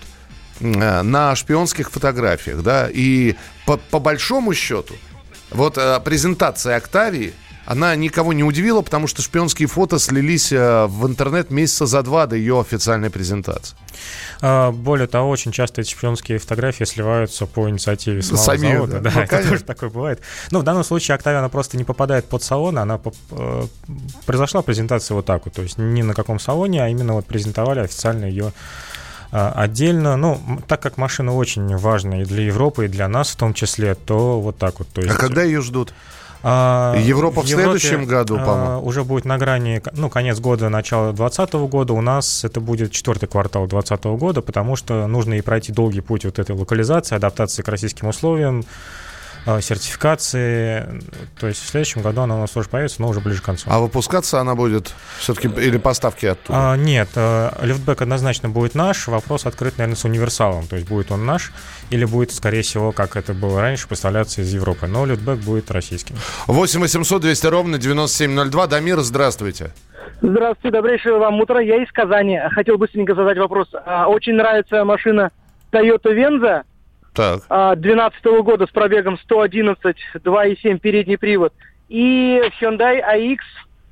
э, 0.60 1.02
на 1.02 1.36
шпионских 1.36 1.92
фотографиях, 1.92 2.62
да, 2.64 2.90
и 2.92 3.36
по, 3.66 3.78
по 3.78 4.00
большому 4.00 4.54
счету, 4.54 4.96
вот 5.52 5.76
презентация 6.04 6.76
Октавии 6.78 7.34
она 7.66 7.96
никого 7.96 8.34
не 8.34 8.44
удивила, 8.44 8.82
потому 8.82 9.08
что 9.08 9.22
шпионские 9.22 9.68
фото 9.68 10.00
слились 10.00 10.52
э, 10.52 10.86
в 10.88 11.08
интернет 11.08 11.50
месяца 11.50 11.86
за 11.86 12.04
два 12.04 12.28
до 12.28 12.36
ее 12.36 12.60
официальной 12.60 13.10
презентации. 13.10 13.76
А, 14.42 14.72
более 14.72 15.08
того, 15.08 15.30
очень 15.30 15.52
часто 15.52 15.82
эти 15.82 15.92
шпионские 15.92 16.40
фотографии 16.40 16.84
сливаются 16.84 17.46
по 17.46 17.70
инициативе 17.70 18.22
самого 18.22 18.44
Сами, 18.44 18.74
завода. 18.74 19.00
Да, 19.00 19.12
ну, 19.14 19.22
это 19.22 19.30
конечно. 19.30 19.52
тоже 19.52 19.64
такое 19.64 19.90
бывает. 19.90 20.22
Ну, 20.52 20.60
в 20.60 20.64
данном 20.64 20.84
случае 20.84 21.16
Октавия, 21.16 21.40
она 21.40 21.50
просто 21.50 21.78
не 21.78 21.86
попадает 21.86 22.26
под 22.26 22.44
салон, 22.44 22.78
она 22.78 23.00
э, 23.32 23.64
произошла 24.26 24.62
презентация 24.62 25.16
вот 25.16 25.26
так 25.26 25.46
вот, 25.46 25.54
то 25.54 25.62
есть 25.62 25.78
не 25.78 26.04
на 26.04 26.14
каком 26.14 26.40
салоне, 26.40 26.84
а 26.84 26.90
именно 26.90 27.14
вот 27.14 27.26
презентовали 27.26 27.80
официально 27.80 28.26
ее 28.26 28.52
э, 29.32 29.52
отдельно. 29.56 30.18
Ну, 30.18 30.42
так 30.68 30.82
как 30.82 30.98
машина 30.98 31.34
очень 31.34 31.78
важна 31.78 32.24
и 32.24 32.26
для 32.26 32.44
Европы, 32.44 32.86
и 32.86 32.88
для 32.90 33.08
нас 33.08 33.30
в 33.30 33.38
том 33.38 33.54
числе, 33.54 33.96
то 33.96 34.42
вот 34.42 34.58
так 34.58 34.80
вот. 34.80 34.90
То 34.90 35.00
есть... 35.00 35.14
А 35.14 35.18
когда 35.18 35.44
ее 35.44 35.62
ждут? 35.62 35.94
А, 36.46 36.96
Европа 36.98 37.42
в, 37.42 37.46
в 37.46 37.48
Европе, 37.48 37.80
следующем 37.80 38.06
году, 38.06 38.38
а, 38.38 38.46
по-моему. 38.46 38.86
Уже 38.86 39.06
будет 39.06 39.24
на 39.24 39.38
грани, 39.38 39.82
ну, 39.94 40.10
конец 40.10 40.40
года, 40.40 40.68
начало 40.68 41.14
2020 41.14 41.54
года. 41.72 41.94
У 41.94 42.02
нас 42.02 42.44
это 42.44 42.60
будет 42.60 42.92
четвертый 42.92 43.28
квартал 43.28 43.66
2020 43.66 44.06
года, 44.20 44.42
потому 44.42 44.76
что 44.76 45.08
нужно 45.08 45.36
и 45.36 45.42
пройти 45.42 45.72
долгий 45.72 46.02
путь 46.02 46.26
вот 46.26 46.40
этой 46.40 46.54
локализации, 46.54 47.16
адаптации 47.16 47.62
к 47.62 47.68
российским 47.70 48.10
условиям, 48.10 48.66
сертификации. 49.46 51.02
То 51.40 51.48
есть 51.48 51.64
в 51.64 51.68
следующем 51.68 52.02
году 52.02 52.22
она 52.22 52.36
у 52.36 52.40
нас 52.40 52.52
тоже 52.52 52.70
появится, 52.70 53.02
но 53.02 53.10
уже 53.10 53.20
ближе 53.20 53.42
к 53.42 53.46
концу. 53.46 53.70
А 53.70 53.80
выпускаться 53.80 54.40
она 54.40 54.56
будет 54.56 54.94
все-таки 55.18 55.48
или 55.48 55.78
поставки 55.78 56.26
оттуда? 56.28 56.74
А, 56.74 56.78
нет, 56.78 57.10
э, 57.16 57.50
лифтбэк 57.62 58.02
однозначно 58.02 58.50
будет 58.50 58.76
наш. 58.76 59.08
Вопрос 59.08 59.46
открыт, 59.46 59.78
наверное, 59.78 59.98
с 59.98 60.06
универсалом. 60.06 60.68
То 60.68 60.76
есть 60.76 60.88
будет 60.88 61.12
он 61.12 61.26
наш 61.26 61.52
или 61.90 62.06
будет, 62.06 62.32
скорее 62.32 62.62
всего, 62.62 62.92
как 62.92 63.16
это 63.16 63.34
было 63.34 63.62
раньше, 63.62 63.88
поставляться 63.88 64.42
из 64.42 64.54
Европы. 64.54 64.88
Но 64.88 65.06
лифтбэк 65.06 65.40
будет 65.40 65.72
российским. 65.72 66.16
8 66.48 66.80
800 66.80 67.22
200 67.22 67.48
ровно 67.48 67.78
9702. 67.78 68.68
Дамир, 68.68 69.00
здравствуйте. 69.00 69.72
Здравствуйте, 70.22 70.72
добрейшего 70.72 71.20
вам 71.20 71.42
утра. 71.42 71.60
Я 71.60 71.84
из 71.84 71.92
Казани. 71.92 72.40
Хотел 72.52 72.78
быстренько 72.78 73.14
задать 73.14 73.38
вопрос. 73.38 73.68
А, 73.86 74.08
очень 74.08 74.36
нравится 74.36 74.86
машина 74.86 75.32
Toyota 75.72 76.14
Venza 76.14 76.64
так. 77.14 77.44
2012 77.48 78.26
-го 78.26 78.44
года 78.44 78.66
с 78.66 78.70
пробегом 78.70 79.18
111, 79.20 79.96
2,7 80.24 80.80
передний 80.80 81.18
привод. 81.18 81.54
И 81.90 82.42
Hyundai 82.60 83.02
AX 83.02 83.40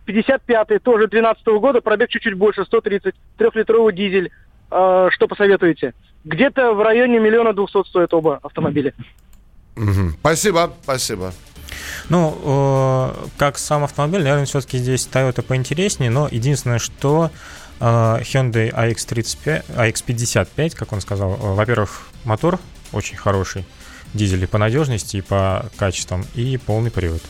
55 0.06 0.84
тоже 0.84 1.08
2012 1.08 1.48
-го 1.48 1.60
года, 1.60 1.82
пробег 1.82 2.10
чуть-чуть 2.10 2.34
больше, 2.34 2.66
130, 2.66 3.16
трехлитровый 3.38 3.94
дизель. 3.94 4.32
А, 4.70 5.10
что 5.12 5.28
посоветуете? 5.28 5.94
Где-то 6.24 6.74
в 6.74 6.82
районе 6.82 7.20
миллиона 7.20 7.54
двухсот 7.54 7.88
стоят 7.88 8.14
оба 8.14 8.40
автомобиля. 8.44 8.94
Угу. 9.76 10.12
Спасибо, 10.20 10.74
спасибо. 10.84 11.34
Ну, 12.10 12.38
э, 12.44 13.28
как 13.38 13.58
сам 13.58 13.84
автомобиль, 13.84 14.22
наверное, 14.22 14.46
все-таки 14.46 14.78
здесь 14.78 15.08
Toyota 15.12 15.42
поинтереснее, 15.42 16.12
но 16.12 16.28
единственное, 16.30 16.80
что 16.80 17.32
э, 17.80 17.84
Hyundai 17.84 18.72
AX35, 18.74 19.66
AX55, 19.76 20.76
как 20.76 20.92
он 20.92 21.02
сказал, 21.02 21.34
э, 21.34 21.54
во-первых, 21.54 22.10
мотор 22.26 22.60
очень 22.92 23.18
хороший, 23.18 23.66
дизель 24.14 24.44
и 24.44 24.48
по 24.48 24.58
надежности, 24.58 25.18
и 25.18 25.22
по 25.22 25.70
качествам, 25.78 26.26
и 26.36 26.58
полный 26.58 26.92
привод 26.92 27.22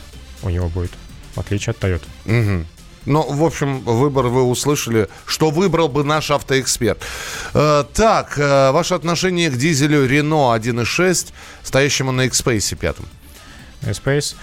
у 0.42 0.48
него 0.48 0.68
будет, 0.68 0.92
в 1.34 1.40
отличие 1.40 1.72
от 1.72 1.78
Toyota. 1.78 2.06
Угу. 2.26 2.66
Ну, 3.04 3.22
в 3.22 3.44
общем, 3.44 3.80
выбор 3.80 4.26
вы 4.26 4.44
услышали, 4.44 5.08
что 5.26 5.50
выбрал 5.50 5.88
бы 5.88 6.04
наш 6.04 6.30
автоэксперт. 6.30 7.00
Э, 7.52 7.84
так, 7.94 8.38
э, 8.38 8.70
ваше 8.70 8.94
отношение 8.94 9.50
к 9.50 9.56
дизелю 9.56 10.08
Renault 10.08 10.56
1.6, 10.56 11.32
стоящему 11.62 12.12
на 12.12 12.26
X-Pace 12.26 12.76
5? 12.76 12.96
Space. 13.82 14.36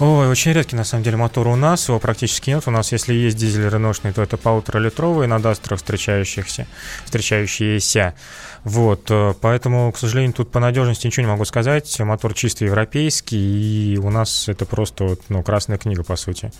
Ой, 0.00 0.26
очень 0.26 0.50
редкий, 0.52 0.74
на 0.74 0.82
самом 0.82 1.04
деле, 1.04 1.16
мотор 1.16 1.46
у 1.46 1.54
нас, 1.54 1.88
его 1.88 2.00
практически 2.00 2.50
нет. 2.50 2.64
У 2.66 2.70
нас, 2.72 2.90
если 2.90 3.14
есть 3.14 3.36
дизель 3.36 3.68
реношный, 3.68 4.12
то 4.12 4.22
это 4.22 4.36
полуторалитровые 4.36 5.28
на 5.28 5.38
дастерах 5.38 5.78
встречающихся, 5.78 6.66
встречающиеся. 7.04 8.14
Вот, 8.64 9.08
э, 9.10 9.34
поэтому, 9.40 9.92
к 9.92 9.98
сожалению, 9.98 10.32
тут 10.32 10.50
по 10.50 10.58
надежности 10.58 11.06
ничего 11.06 11.26
не 11.26 11.30
могу 11.30 11.44
сказать. 11.44 11.96
Мотор 12.00 12.34
чисто 12.34 12.64
европейский, 12.64 13.36
и 13.94 13.98
у 13.98 14.10
нас 14.10 14.48
это 14.48 14.66
просто 14.66 15.16
ну, 15.28 15.44
красная 15.44 15.78
книга, 15.78 16.02
по 16.02 16.16
сути. 16.16 16.50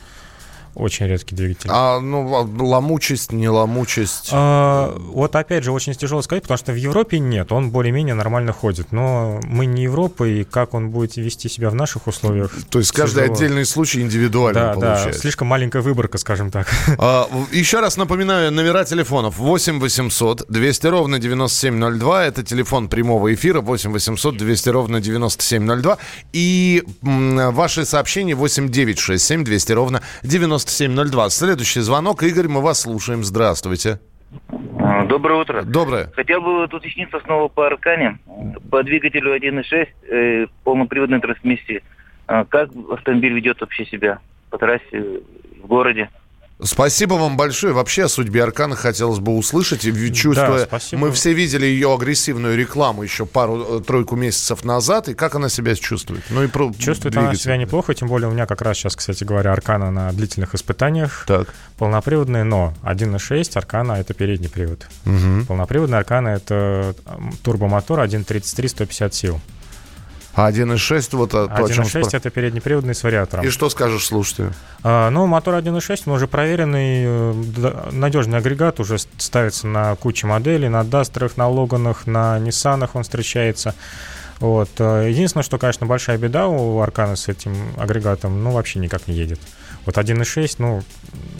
Очень 0.74 1.06
редкий 1.06 1.36
двигатель. 1.36 1.70
А, 1.72 2.00
ну, 2.00 2.26
ломучесть, 2.58 3.32
не 3.32 3.48
ломучесть? 3.48 4.30
А, 4.32 4.96
вот 4.98 5.36
опять 5.36 5.62
же, 5.64 5.72
очень 5.72 5.94
тяжело 5.94 6.20
сказать, 6.22 6.42
потому 6.42 6.58
что 6.58 6.72
в 6.72 6.76
Европе 6.76 7.18
нет, 7.18 7.52
он 7.52 7.70
более-менее 7.70 8.14
нормально 8.14 8.52
ходит. 8.52 8.90
Но 8.90 9.40
мы 9.44 9.66
не 9.66 9.84
Европа, 9.84 10.24
и 10.24 10.44
как 10.44 10.74
он 10.74 10.90
будет 10.90 11.16
вести 11.16 11.48
себя 11.48 11.70
в 11.70 11.74
наших 11.74 12.06
условиях? 12.06 12.52
То 12.70 12.78
есть 12.78 12.90
каждый 12.92 13.22
тяжело. 13.22 13.34
отдельный 13.34 13.64
случай 13.64 14.00
индивидуально 14.00 14.60
да, 14.60 14.72
получается? 14.72 15.12
Да, 15.12 15.18
слишком 15.18 15.46
маленькая 15.48 15.82
выборка, 15.82 16.18
скажем 16.18 16.50
так. 16.50 16.66
А, 16.98 17.28
еще 17.52 17.80
раз 17.80 17.96
напоминаю, 17.96 18.50
номера 18.50 18.84
телефонов 18.84 19.38
8 19.38 19.78
800 19.78 20.46
200 20.48 20.86
ровно 20.88 21.18
9702. 21.18 22.24
Это 22.26 22.42
телефон 22.42 22.88
прямого 22.88 23.32
эфира 23.32 23.60
8 23.60 23.92
800 23.92 24.36
200 24.36 24.68
ровно 24.70 25.00
9702. 25.00 25.98
И 26.32 26.82
м, 27.02 27.52
ваши 27.52 27.84
сообщения 27.84 28.34
8 28.34 28.68
9 28.68 28.98
6 28.98 29.24
7 29.24 29.44
200 29.44 29.72
ровно 29.72 30.02
97 30.22 30.63
9702. 30.64 31.30
Следующий 31.30 31.80
звонок. 31.80 32.22
Игорь, 32.22 32.48
мы 32.48 32.60
вас 32.60 32.80
слушаем. 32.80 33.24
Здравствуйте. 33.24 34.00
А, 34.78 35.04
доброе 35.06 35.40
утро. 35.40 35.62
Доброе. 35.62 36.10
Хотел 36.14 36.40
бы 36.40 36.64
уточниться 36.64 37.20
снова 37.24 37.48
по 37.48 37.66
Аркане. 37.66 38.18
По 38.70 38.82
двигателю 38.82 39.36
1.6 39.36 39.88
э, 40.10 40.46
полноприводной 40.64 41.20
трансмиссии. 41.20 41.82
А 42.26 42.44
как 42.44 42.70
автомобиль 42.90 43.34
ведет 43.34 43.60
вообще 43.60 43.84
себя 43.86 44.18
по 44.50 44.58
трассе 44.58 45.20
в 45.62 45.66
городе? 45.66 46.10
Спасибо 46.62 47.14
вам 47.14 47.36
большое. 47.36 47.72
Вообще 47.72 48.04
о 48.04 48.08
судьбе 48.08 48.42
Аркана 48.42 48.76
хотелось 48.76 49.18
бы 49.18 49.36
услышать. 49.36 49.82
Чувствуя, 50.14 50.68
да, 50.70 50.80
мы 50.92 51.10
все 51.12 51.32
видели 51.32 51.66
ее 51.66 51.92
агрессивную 51.92 52.56
рекламу 52.56 53.02
еще 53.02 53.26
пару-тройку 53.26 54.16
месяцев 54.16 54.64
назад. 54.64 55.08
И 55.08 55.14
как 55.14 55.34
она 55.34 55.48
себя 55.48 55.74
чувствует? 55.74 56.22
Ну 56.30 56.44
и 56.44 56.46
про 56.46 56.72
Чувствует 56.72 57.12
двигатель. 57.12 57.28
она 57.28 57.34
себя 57.34 57.56
неплохо, 57.56 57.94
тем 57.94 58.08
более 58.08 58.28
у 58.28 58.32
меня 58.32 58.46
как 58.46 58.62
раз 58.62 58.78
сейчас, 58.78 58.94
кстати 58.94 59.24
говоря, 59.24 59.52
Аркана 59.52 59.90
на 59.90 60.12
длительных 60.12 60.54
испытаниях. 60.54 61.24
Так. 61.26 61.52
Полноприводная, 61.76 62.44
но 62.44 62.72
1.6 62.82 63.58
Аркана— 63.58 63.92
это 63.98 64.14
передний 64.14 64.48
привод. 64.48 64.86
Угу. 65.06 65.46
Полноприводная 65.48 65.98
Аркана— 65.98 66.28
это 66.36 66.94
турбомотор 67.42 68.00
1.33 68.00 68.68
150 68.68 69.14
сил. 69.14 69.40
А 70.34 70.50
1.6 70.50 71.16
вот 71.16 71.30
то, 71.30 71.44
1.6 71.44 72.08
это 72.12 72.30
переднеприводный 72.30 72.94
с 72.94 73.02
вариатором. 73.04 73.44
И 73.44 73.50
что 73.50 73.70
скажешь 73.70 74.06
слушателю? 74.06 74.52
А, 74.82 75.10
ну, 75.10 75.26
мотор 75.26 75.54
1.6, 75.54 76.02
он 76.06 76.14
уже 76.14 76.26
проверенный, 76.26 77.04
э, 77.06 77.90
надежный 77.92 78.38
агрегат, 78.38 78.80
уже 78.80 78.98
ставится 78.98 79.66
на 79.68 79.94
куче 79.94 80.26
моделей, 80.26 80.68
на 80.68 80.82
Дастерах, 80.82 81.36
на 81.36 81.48
Логанах, 81.48 82.06
на 82.06 82.38
Ниссанах 82.38 82.96
он 82.96 83.04
встречается. 83.04 83.74
Вот. 84.40 84.70
Э, 84.78 85.06
единственное, 85.08 85.44
что, 85.44 85.58
конечно, 85.58 85.86
большая 85.86 86.18
беда 86.18 86.48
у 86.48 86.80
Аркана 86.80 87.14
с 87.14 87.28
этим 87.28 87.54
агрегатом, 87.76 88.42
ну, 88.42 88.50
вообще 88.50 88.80
никак 88.80 89.06
не 89.06 89.14
едет. 89.14 89.38
Вот 89.86 89.98
1.6, 89.98 90.56
ну, 90.58 90.82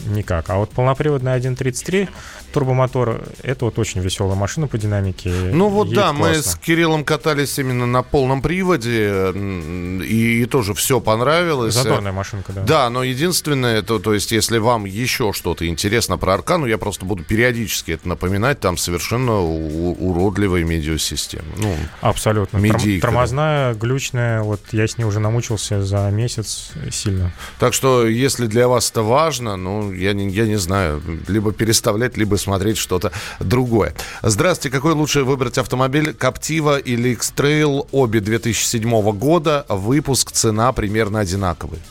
никак. 0.06 0.50
А 0.50 0.56
вот 0.56 0.70
полноприводный 0.70 1.32
1.33 1.32 2.09
турбомотор, 2.54 3.20
это 3.42 3.64
вот 3.64 3.78
очень 3.80 4.00
веселая 4.00 4.36
машина 4.36 4.68
по 4.68 4.78
динамике. 4.78 5.28
Ну 5.30 5.68
вот 5.68 5.90
да, 5.90 6.10
классно. 6.10 6.18
мы 6.18 6.34
с 6.36 6.54
Кириллом 6.54 7.04
катались 7.04 7.58
именно 7.58 7.84
на 7.84 8.04
полном 8.04 8.42
приводе, 8.42 9.32
и, 9.34 10.42
и 10.42 10.46
тоже 10.46 10.72
все 10.72 11.00
понравилось. 11.00 11.74
Задорная 11.74 12.12
машинка, 12.12 12.52
да. 12.52 12.62
Да, 12.62 12.90
но 12.90 13.02
единственное, 13.02 13.82
то, 13.82 13.98
то 13.98 14.14
есть 14.14 14.30
если 14.30 14.58
вам 14.58 14.84
еще 14.84 15.32
что-то 15.32 15.66
интересно 15.66 16.16
про 16.16 16.34
Аркану, 16.34 16.66
я 16.66 16.78
просто 16.78 17.04
буду 17.04 17.24
периодически 17.24 17.90
это 17.90 18.08
напоминать, 18.08 18.60
там 18.60 18.76
совершенно 18.76 19.40
уродливая 19.40 20.62
медиасистема. 20.62 21.44
Ну, 21.58 21.74
Абсолютно. 22.00 22.58
Медийка, 22.58 23.08
Тормозная, 23.08 23.74
глючная, 23.74 24.42
вот 24.42 24.60
я 24.70 24.86
с 24.86 24.96
ней 24.96 25.04
уже 25.04 25.18
намучился 25.18 25.82
за 25.82 26.08
месяц 26.12 26.70
сильно. 26.92 27.32
Так 27.58 27.74
что, 27.74 28.06
если 28.06 28.46
для 28.46 28.68
вас 28.68 28.92
это 28.92 29.02
важно, 29.02 29.56
ну, 29.56 29.92
я 29.92 30.12
не, 30.12 30.28
я 30.28 30.46
не 30.46 30.56
знаю, 30.56 31.02
либо 31.26 31.52
переставлять, 31.52 32.16
либо 32.16 32.36
смотреть 32.44 32.78
что-то 32.78 33.12
другое. 33.40 33.94
Здравствуйте, 34.22 34.74
какой 34.74 34.92
лучше 34.92 35.24
выбрать 35.24 35.59
автомобиль? 35.59 36.14
Каптива 36.14 36.78
или 36.78 37.11
X-Trail? 37.11 37.88
Обе 37.90 38.20
2007 38.20 39.12
года. 39.12 39.66
Выпуск, 39.68 40.30
цена 40.30 40.72
примерно 40.72 41.20
одинаковые. 41.20 41.83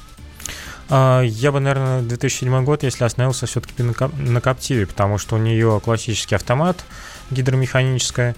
А, 0.89 1.21
я 1.21 1.51
бы, 1.51 1.59
наверное, 1.59 2.01
2007 2.01 2.63
год, 2.63 2.83
если 2.83 3.03
остановился 3.03 3.45
все-таки 3.45 3.83
на 3.83 4.41
Каптиве, 4.41 4.85
потому 4.85 5.17
что 5.17 5.35
у 5.35 5.39
нее 5.39 5.81
классический 5.83 6.35
автомат 6.35 6.83
гидромеханическая 7.31 8.35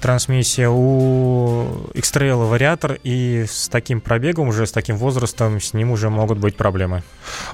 трансмиссия, 0.00 0.68
у 0.68 1.88
X-Trail 1.94 2.48
вариатор, 2.48 2.98
и 3.04 3.44
с 3.48 3.68
таким 3.68 4.00
пробегом, 4.00 4.48
уже 4.48 4.66
с 4.66 4.72
таким 4.72 4.96
возрастом, 4.96 5.60
с 5.60 5.74
ним 5.74 5.90
уже 5.90 6.10
могут 6.10 6.38
быть 6.38 6.56
проблемы. 6.56 7.02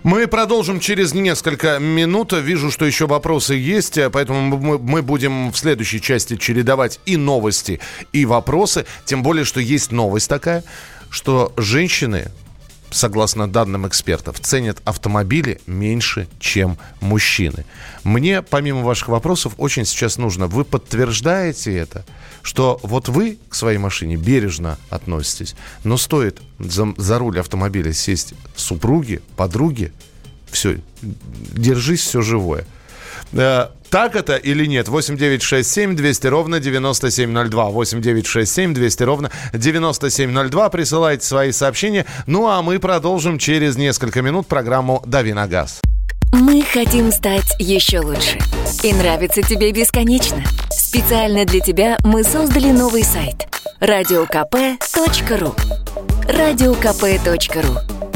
Мы 0.03 0.27
продолжим 0.27 0.81
через 0.81 1.13
несколько 1.13 1.79
минут. 1.79 2.33
Вижу, 2.33 2.71
что 2.71 2.87
еще 2.87 3.07
вопросы 3.07 3.55
есть, 3.55 3.99
поэтому 4.13 4.57
мы, 4.79 5.03
будем 5.03 5.53
в 5.53 5.59
следующей 5.59 6.01
части 6.01 6.37
чередовать 6.37 7.01
и 7.05 7.17
новости, 7.17 7.81
и 8.13 8.25
вопросы. 8.25 8.87
Тем 9.05 9.23
более, 9.23 9.45
что 9.45 9.61
есть 9.61 9.93
новость 9.93 10.29
такая, 10.29 10.65
что 11.11 11.53
женщины 11.57 12.31
согласно 12.97 13.47
данным 13.47 13.87
экспертов, 13.87 14.41
ценят 14.41 14.79
автомобили 14.85 15.61
меньше, 15.67 16.29
чем 16.41 16.79
мужчины. 17.01 17.67
Мне, 18.05 18.41
помимо 18.41 18.83
ваших 18.83 19.09
вопросов, 19.09 19.53
очень 19.59 19.85
сейчас 19.85 20.17
нужно, 20.17 20.47
вы 20.47 20.65
подтверждаете 20.65 21.77
это, 21.77 22.07
что 22.43 22.81
вот 22.83 23.09
вы 23.09 23.39
к 23.49 23.55
своей 23.55 23.79
машине 23.79 24.17
бережно 24.17 24.79
относитесь, 24.89 25.55
но 25.85 25.99
стоит 25.99 26.41
за, 26.59 26.95
за 26.97 27.19
руль 27.19 27.39
автомобиля 27.39 27.93
сесть 27.93 28.33
супруги, 28.57 29.21
подруги, 29.37 29.93
все, 30.51 30.79
держись, 31.03 32.01
все 32.01 32.23
живое. 32.23 32.67
Так 33.91 34.17
это 34.17 34.37
или 34.37 34.67
нет? 34.67 34.89
8967 34.89 35.97
200 35.97 36.27
ровно 36.27 36.61
9702. 36.61 37.65
8967 37.71 38.75
200 38.75 39.03
ровно 39.03 39.31
9702. 39.53 40.71
Присылайте 40.71 41.27
свои 41.27 41.53
сообщения. 41.53 42.07
Ну 42.27 42.49
а 42.49 42.63
мы 42.63 42.79
продолжим 42.79 43.39
через 43.39 43.77
несколько 43.77 44.23
минут 44.23 44.47
программу 44.47 45.03
«Дави 45.07 45.33
на 45.33 45.47
газ». 45.47 45.81
Мы 46.33 46.63
хотим 46.63 47.13
стать 47.13 47.55
еще 47.59 48.01
лучше. 48.01 48.39
И 48.83 48.93
нравится 48.93 49.43
тебе 49.43 49.73
бесконечно. 49.73 50.43
Специально 50.71 51.45
для 51.45 51.61
тебя 51.61 51.97
мы 52.05 52.25
создали 52.25 52.71
новый 52.71 53.05
сайт– 53.05 53.47
радиокп.ру 53.81 55.55
радиокп.ру 56.29 58.06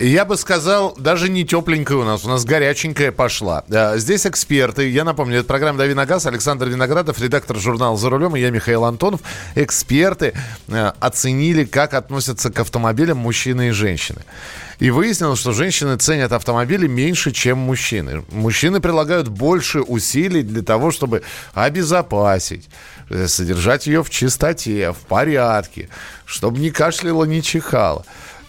Я 0.00 0.24
бы 0.24 0.36
сказал, 0.36 0.94
даже 0.96 1.28
не 1.28 1.44
тепленькая 1.44 1.98
у 1.98 2.04
нас, 2.04 2.24
у 2.24 2.28
нас 2.28 2.44
горяченькая 2.44 3.10
пошла. 3.10 3.64
А, 3.68 3.96
здесь 3.96 4.26
эксперты, 4.26 4.88
я 4.90 5.02
напомню, 5.02 5.38
это 5.38 5.48
программа 5.48 5.78
«Дави 5.78 5.92
на 5.94 6.06
газ», 6.06 6.24
Александр 6.26 6.66
Виноградов, 6.66 7.20
редактор 7.20 7.56
журнала 7.56 7.96
«За 7.96 8.08
рулем», 8.08 8.36
и 8.36 8.40
я, 8.40 8.50
Михаил 8.50 8.84
Антонов. 8.84 9.22
Эксперты 9.56 10.34
а, 10.68 10.94
оценили, 11.00 11.64
как 11.64 11.94
относятся 11.94 12.52
к 12.52 12.60
автомобилям 12.60 13.18
мужчины 13.18 13.68
и 13.68 13.70
женщины. 13.72 14.20
И 14.78 14.90
выяснилось, 14.90 15.40
что 15.40 15.50
женщины 15.50 15.96
ценят 15.96 16.30
автомобили 16.30 16.86
меньше, 16.86 17.32
чем 17.32 17.58
мужчины. 17.58 18.24
Мужчины 18.30 18.80
прилагают 18.80 19.26
больше 19.26 19.80
усилий 19.80 20.44
для 20.44 20.62
того, 20.62 20.92
чтобы 20.92 21.22
обезопасить, 21.54 22.68
э, 23.10 23.26
содержать 23.26 23.88
ее 23.88 24.04
в 24.04 24.10
чистоте, 24.10 24.92
в 24.92 24.98
порядке, 25.08 25.88
чтобы 26.24 26.60
не 26.60 26.70
кашляло, 26.70 27.24
не 27.24 27.42
чихало. 27.42 28.06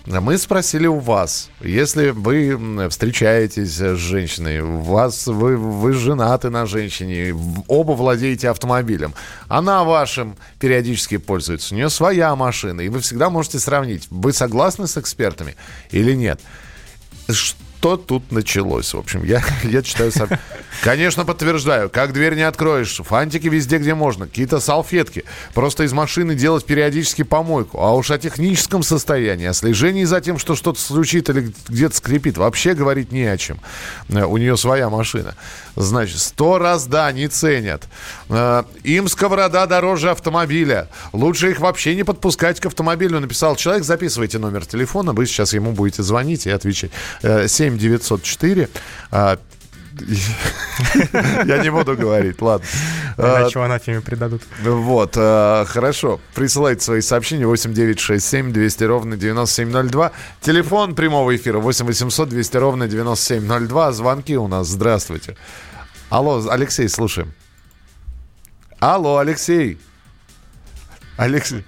Мы 0.09 0.39
спросили 0.39 0.87
у 0.87 0.97
вас, 0.97 1.51
если 1.61 2.09
вы 2.09 2.89
встречаетесь 2.89 3.75
с 3.77 3.95
женщиной, 3.95 4.59
у 4.59 4.79
вас, 4.79 5.27
вы, 5.27 5.55
вы 5.55 5.93
женаты 5.93 6.49
на 6.49 6.65
женщине, 6.65 7.35
оба 7.67 7.91
владеете 7.91 8.49
автомобилем, 8.49 9.13
она 9.47 9.83
вашим 9.83 10.35
периодически 10.59 11.17
пользуется, 11.17 11.75
у 11.75 11.77
нее 11.77 11.91
своя 11.91 12.35
машина, 12.35 12.81
и 12.81 12.89
вы 12.89 13.01
всегда 13.01 13.29
можете 13.29 13.59
сравнить, 13.59 14.07
вы 14.09 14.33
согласны 14.33 14.87
с 14.87 14.97
экспертами 14.97 15.55
или 15.91 16.13
нет. 16.13 16.41
Что 17.29 17.68
тут 17.79 18.31
началось? 18.31 18.93
В 18.93 18.99
общем, 18.99 19.23
я, 19.23 19.41
я 19.63 19.81
читаю 19.81 20.11
сам. 20.11 20.29
Конечно, 20.81 21.25
подтверждаю. 21.25 21.89
Как 21.89 22.13
дверь 22.13 22.35
не 22.35 22.43
откроешь. 22.43 23.01
Фантики 23.03 23.47
везде, 23.47 23.77
где 23.77 23.95
можно. 23.95 24.27
Какие-то 24.27 24.59
салфетки. 24.59 25.25
Просто 25.53 25.83
из 25.83 25.93
машины 25.93 26.35
делать 26.35 26.65
периодически 26.65 27.23
помойку. 27.23 27.79
А 27.79 27.93
уж 27.95 28.11
о 28.11 28.17
техническом 28.17 28.83
состоянии, 28.83 29.47
о 29.47 29.53
слежении 29.53 30.03
за 30.05 30.21
тем, 30.21 30.37
что 30.37 30.55
что-то 30.55 30.79
случит 30.79 31.29
или 31.29 31.53
где-то 31.67 31.95
скрипит, 31.95 32.37
вообще 32.37 32.73
говорить 32.73 33.11
не 33.11 33.25
о 33.25 33.37
чем. 33.37 33.59
Э, 34.09 34.23
у 34.23 34.37
нее 34.37 34.55
своя 34.57 34.89
машина. 34.89 35.35
Значит, 35.75 36.19
сто 36.19 36.59
раз 36.59 36.85
да, 36.87 37.11
не 37.11 37.27
ценят. 37.27 37.87
Э, 38.29 38.63
им 38.83 39.07
сковорода 39.07 39.65
дороже 39.65 40.11
автомобиля. 40.11 40.87
Лучше 41.13 41.51
их 41.51 41.59
вообще 41.59 41.95
не 41.95 42.03
подпускать 42.03 42.59
к 42.59 42.65
автомобилю, 42.67 43.19
написал 43.19 43.55
человек. 43.55 43.83
Записывайте 43.83 44.39
номер 44.39 44.65
телефона, 44.65 45.13
вы 45.13 45.25
сейчас 45.25 45.53
ему 45.53 45.71
будете 45.71 46.03
звонить 46.03 46.47
и 46.47 46.49
отвечать. 46.49 46.91
7 47.21 47.77
904 47.77 48.69
я 51.45 51.57
не 51.57 51.71
буду 51.71 51.95
говорить, 51.95 52.41
ладно. 52.41 52.65
Иначе 53.17 53.59
в 53.59 53.63
анафеме 53.63 54.01
придадут. 54.01 54.41
Вот, 54.63 55.13
а, 55.17 55.65
хорошо. 55.65 56.19
Присылайте 56.35 56.81
свои 56.81 57.01
сообщения 57.01 57.45
8967 57.45 58.53
200 58.53 58.83
ровно 58.83 59.17
9702. 59.17 60.11
Телефон 60.41 60.95
прямого 60.95 61.35
эфира 61.35 61.59
8 61.59 61.85
800 61.85 62.29
200 62.29 62.57
ровно 62.57 62.87
9702. 62.87 63.91
Звонки 63.91 64.37
у 64.37 64.47
нас. 64.47 64.67
Здравствуйте. 64.67 65.35
Алло, 66.09 66.47
Алексей, 66.49 66.87
слушаем. 66.87 67.33
Алло, 68.79 69.17
Алексей. 69.17 69.77
Алексей. 71.17 71.65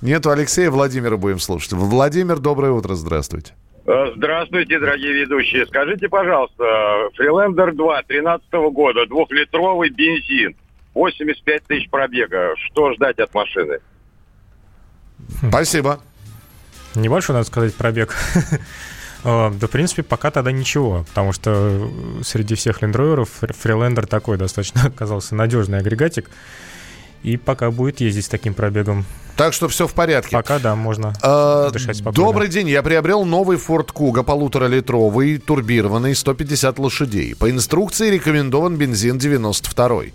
Нету 0.00 0.30
Алексея, 0.30 0.70
Владимира 0.70 1.16
будем 1.16 1.38
слушать. 1.38 1.72
Владимир, 1.72 2.38
доброе 2.38 2.72
утро, 2.72 2.94
здравствуйте. 2.94 3.52
Э, 3.84 4.12
здравствуйте, 4.16 4.78
дорогие 4.78 5.12
ведущие. 5.12 5.66
Скажите, 5.66 6.08
пожалуйста, 6.08 6.64
Фрилендер 7.16 7.74
2 7.74 8.02
13 8.02 8.46
года, 8.72 9.06
двухлитровый 9.06 9.90
бензин, 9.90 10.56
85 10.94 11.64
тысяч 11.64 11.90
пробега. 11.90 12.54
Что 12.56 12.94
ждать 12.94 13.18
от 13.18 13.32
машины? 13.34 13.78
Спасибо. 15.48 16.00
Небольшой, 16.94 17.34
надо 17.34 17.46
сказать, 17.46 17.74
пробег. 17.74 18.14
Да, 19.24 19.50
в 19.50 19.68
принципе, 19.68 20.02
пока 20.02 20.30
тогда 20.30 20.52
ничего, 20.52 21.04
потому 21.08 21.32
что 21.32 21.90
среди 22.22 22.54
всех 22.54 22.82
лендроверов 22.82 23.28
Фрилендер 23.40 24.06
такой 24.06 24.36
достаточно 24.36 24.82
оказался 24.86 25.34
надежный 25.34 25.78
агрегатик. 25.78 26.30
И 27.24 27.36
пока 27.36 27.72
будет 27.72 28.00
ездить 28.00 28.26
с 28.26 28.28
таким 28.28 28.54
пробегом. 28.54 29.04
Так 29.36 29.52
что 29.52 29.68
все 29.68 29.86
в 29.86 29.94
порядке. 29.94 30.36
Пока, 30.36 30.58
да, 30.58 30.74
можно 30.74 31.12
а, 31.22 31.70
дышать 31.70 31.96
спокойно. 31.96 32.26
Добрый 32.26 32.48
день. 32.48 32.68
Я 32.68 32.82
приобрел 32.82 33.24
новый 33.24 33.56
Ford 33.56 33.92
Kuga 33.92 34.24
полуторалитровый, 34.24 35.38
турбированный, 35.38 36.14
150 36.14 36.78
лошадей. 36.78 37.36
По 37.36 37.48
инструкции 37.48 38.10
рекомендован 38.10 38.76
бензин 38.76 39.18
92 39.18 40.06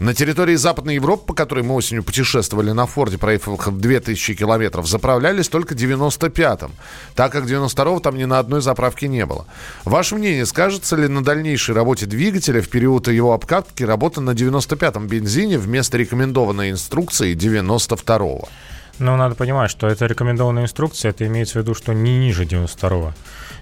На 0.00 0.14
территории 0.14 0.54
Западной 0.54 0.94
Европы, 0.94 1.26
по 1.26 1.34
которой 1.34 1.64
мы 1.64 1.74
осенью 1.74 2.04
путешествовали 2.04 2.70
на 2.70 2.86
Форде, 2.86 3.18
проехав 3.18 3.78
2000 3.78 4.34
километров, 4.34 4.86
заправлялись 4.86 5.48
только 5.48 5.74
95-м, 5.74 6.70
так 7.16 7.32
как 7.32 7.46
92-го 7.46 7.98
там 7.98 8.16
ни 8.16 8.24
на 8.24 8.38
одной 8.38 8.60
заправке 8.60 9.08
не 9.08 9.26
было. 9.26 9.44
Ваше 9.84 10.14
мнение, 10.14 10.46
скажется 10.46 10.94
ли 10.94 11.08
на 11.08 11.24
дальнейшей 11.24 11.74
работе 11.74 12.06
двигателя 12.06 12.62
в 12.62 12.68
период 12.68 13.08
его 13.08 13.32
обкатки 13.32 13.82
работа 13.82 14.20
на 14.20 14.30
95-м 14.30 15.08
бензине 15.08 15.58
вместо 15.58 15.98
рекомендованной 15.98 16.70
инструкции 16.70 17.34
92-го? 17.34 18.48
Но 19.00 19.16
надо 19.16 19.34
понимать, 19.34 19.70
что 19.70 19.88
это 19.88 20.06
рекомендованная 20.06 20.64
инструкция, 20.64 21.10
это 21.10 21.26
имеется 21.26 21.54
в 21.54 21.62
виду, 21.62 21.74
что 21.74 21.92
не 21.92 22.18
ниже 22.18 22.44
92-го. 22.44 23.14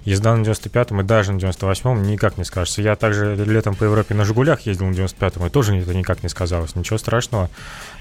Езда 0.07 0.37
на 0.37 0.42
95-м 0.42 1.01
и 1.01 1.05
даже 1.05 1.33
на 1.33 1.38
98-м 1.38 2.05
никак 2.05 2.38
не 2.38 2.45
скажется. 2.45 2.81
Я 2.81 2.95
также 2.95 3.35
летом 3.35 3.75
по 3.75 3.83
Европе 3.83 4.14
на 4.14 4.25
«Жигулях» 4.25 4.61
ездил 4.61 4.87
на 4.87 4.92
95-м, 4.92 5.47
и 5.47 5.51
тоже 5.51 5.77
это 5.77 5.92
никак 5.95 6.23
не 6.23 6.29
сказалось. 6.29 6.77
Ничего 6.77 6.97
страшного. 6.97 7.51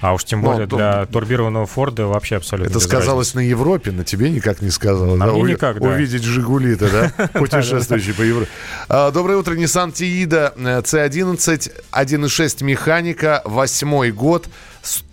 А 0.00 0.14
уж 0.14 0.24
тем 0.24 0.40
более 0.40 0.68
Но, 0.68 0.76
для 0.76 1.06
то... 1.06 1.12
турбированного 1.14 1.66
Форда 1.66 2.06
вообще 2.06 2.36
абсолютно 2.36 2.70
Это 2.70 2.78
сказалось 2.78 3.34
разницы. 3.34 3.36
на 3.36 3.50
Европе, 3.50 3.90
на 3.90 4.04
тебе 4.04 4.30
никак 4.30 4.62
не 4.62 4.70
сказалось. 4.70 5.18
На 5.18 5.26
да? 5.26 5.32
мне 5.32 5.42
У... 5.42 5.46
никак, 5.48 5.80
да. 5.80 5.88
Увидеть 5.88 6.22
«Жигули»-то, 6.22 6.88
да? 6.88 7.28
Путешествующий 7.34 8.14
по 8.14 8.22
Европе. 8.22 8.50
А, 8.88 9.10
доброе 9.10 9.38
утро, 9.38 9.56
Nissan 9.56 9.92
Tiida 9.92 10.56
C11, 10.56 11.72
1.6 11.90 12.64
механика, 12.64 13.42
восьмой 13.44 14.12
год. 14.12 14.48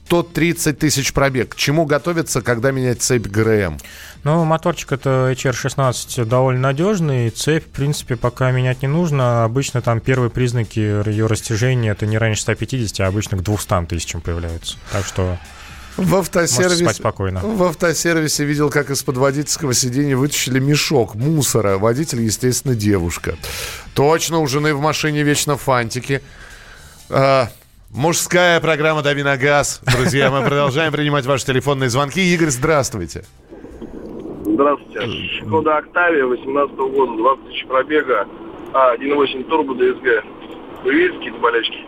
130 0.05 0.77
тысяч 0.77 1.11
пробег. 1.13 1.53
К 1.53 1.55
чему 1.55 1.85
готовиться, 1.85 2.41
когда 2.41 2.71
менять 2.71 3.01
цепь 3.01 3.27
ГРМ? 3.27 3.79
Ну, 4.23 4.43
моторчик 4.43 4.91
это 4.91 5.31
HR16 5.31 6.25
довольно 6.25 6.61
надежный. 6.61 7.29
Цепь, 7.29 7.65
в 7.65 7.69
принципе, 7.69 8.15
пока 8.15 8.51
менять 8.51 8.83
не 8.83 8.87
нужно. 8.87 9.43
Обычно 9.43 9.81
там 9.81 9.99
первые 9.99 10.29
признаки 10.29 10.79
ее 10.79 11.25
растяжения 11.25 11.91
это 11.91 12.05
не 12.05 12.17
раньше 12.17 12.43
150, 12.43 12.99
а 12.99 13.07
обычно 13.07 13.37
к 13.37 13.41
200 13.41 13.85
тысячам 13.87 14.21
появляются. 14.21 14.77
Так 14.91 15.05
что 15.05 15.37
в 15.97 16.15
автосервисе, 16.15 16.93
спокойно. 16.93 17.41
в 17.41 17.63
автосервисе 17.63 18.45
видел, 18.45 18.69
как 18.69 18.89
из-под 18.89 19.17
водительского 19.17 19.73
сиденья 19.73 20.17
вытащили 20.17 20.59
мешок 20.59 21.15
мусора. 21.15 21.77
Водитель, 21.77 22.21
естественно, 22.21 22.75
девушка. 22.75 23.35
Точно, 23.93 24.39
у 24.39 24.47
жены 24.47 24.73
в 24.73 24.81
машине 24.81 25.23
вечно 25.23 25.55
фантики. 25.55 26.21
А, 27.09 27.49
Мужская 27.95 28.59
программа 28.59 29.03
«Дави 29.03 29.21
на 29.21 29.37
газ». 29.37 29.79
Друзья, 29.85 30.31
мы 30.31 30.41
продолжаем 30.41 30.91
принимать 30.91 31.27
ваши 31.27 31.45
телефонные 31.45 31.91
звонки. 31.91 32.19
Игорь, 32.33 32.49
здравствуйте. 32.49 33.23
Здравствуйте. 34.45 35.29
Шкода 35.39 35.77
Октавия 35.77 36.25
18 36.25 36.75
года, 36.75 37.15
20 37.15 37.45
тысяч 37.45 37.67
пробега, 37.67 38.27
а 38.73 38.95
1.8 38.95 39.43
турбо 39.43 39.75
ДСГ. 39.75 40.25
Вы 40.83 40.93
видите 40.93 41.17
какие-то 41.17 41.37
болячки? 41.37 41.82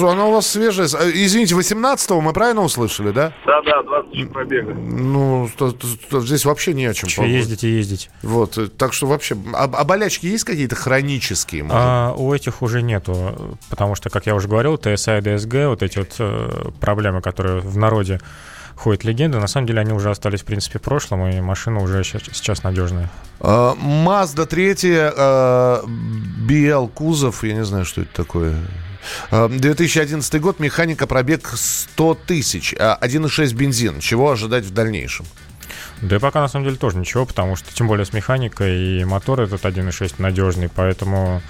Она 0.00 0.26
у 0.26 0.32
вас 0.32 0.46
свежая. 0.46 0.88
А, 0.94 1.08
извините, 1.10 1.54
18-го 1.54 2.20
мы 2.20 2.32
правильно 2.32 2.62
услышали, 2.62 3.10
да? 3.10 3.32
Да, 3.46 3.62
да, 3.62 3.82
20 3.82 4.10
тысяч 4.12 4.28
пробега. 4.28 4.74
Ну, 4.74 5.48
то, 5.56 5.72
то, 5.72 5.86
то, 6.10 6.20
здесь 6.20 6.44
вообще 6.44 6.74
не 6.74 6.86
о 6.86 6.94
чем. 6.94 7.08
Что 7.08 7.24
ездить 7.24 7.64
и 7.64 7.68
ездить. 7.68 8.10
Вот, 8.22 8.58
э, 8.58 8.68
так 8.68 8.92
что 8.92 9.06
вообще... 9.06 9.36
А, 9.54 9.64
а 9.64 9.84
болячки 9.84 10.26
есть 10.26 10.44
какие-то 10.44 10.76
хронические? 10.76 11.64
Может? 11.64 11.78
А, 11.78 12.14
у 12.16 12.32
этих 12.32 12.62
уже 12.62 12.82
нету, 12.82 13.58
потому 13.70 13.94
что, 13.94 14.10
как 14.10 14.26
я 14.26 14.34
уже 14.34 14.48
говорил, 14.48 14.74
TSI, 14.74 15.20
DSG, 15.20 15.68
вот 15.68 15.82
эти 15.82 15.98
вот 15.98 16.14
э, 16.18 16.70
проблемы, 16.80 17.20
которые 17.20 17.60
в 17.60 17.76
народе 17.76 18.20
ходят 18.76 19.04
легенды, 19.04 19.38
на 19.38 19.46
самом 19.46 19.66
деле 19.66 19.80
они 19.80 19.92
уже 19.92 20.10
остались, 20.10 20.42
в 20.42 20.44
принципе, 20.44 20.78
в 20.78 20.82
прошлом, 20.82 21.26
и 21.26 21.40
машина 21.40 21.80
уже 21.80 22.04
сейчас, 22.04 22.22
сейчас 22.32 22.62
надежная. 22.62 23.10
Mazda 23.40 24.46
3, 24.46 24.70
uh, 24.70 25.84
BL 26.46 26.88
кузов, 26.88 27.42
я 27.42 27.54
не 27.54 27.64
знаю, 27.64 27.84
что 27.84 28.02
это 28.02 28.14
такое. 28.14 28.54
2011 29.30 30.34
эм, 30.34 30.40
год, 30.40 30.60
механика, 30.60 31.06
пробег 31.06 31.52
100 31.54 32.18
тысяч, 32.26 32.72
1,6 32.74 33.52
а 33.52 33.54
бензин. 33.54 34.00
Чего 34.00 34.30
ожидать 34.30 34.64
в 34.64 34.72
дальнейшем? 34.72 35.26
Да 36.02 36.16
и 36.16 36.18
пока 36.18 36.40
на 36.40 36.48
самом 36.48 36.66
деле 36.66 36.76
тоже 36.76 36.98
ничего, 36.98 37.24
потому 37.24 37.56
что 37.56 37.72
тем 37.74 37.88
более 37.88 38.04
с 38.04 38.12
механикой 38.12 39.00
и 39.00 39.04
мотор 39.04 39.40
этот 39.40 39.64
1.6 39.64 40.14
надежный, 40.18 40.68
поэтому 40.68 41.42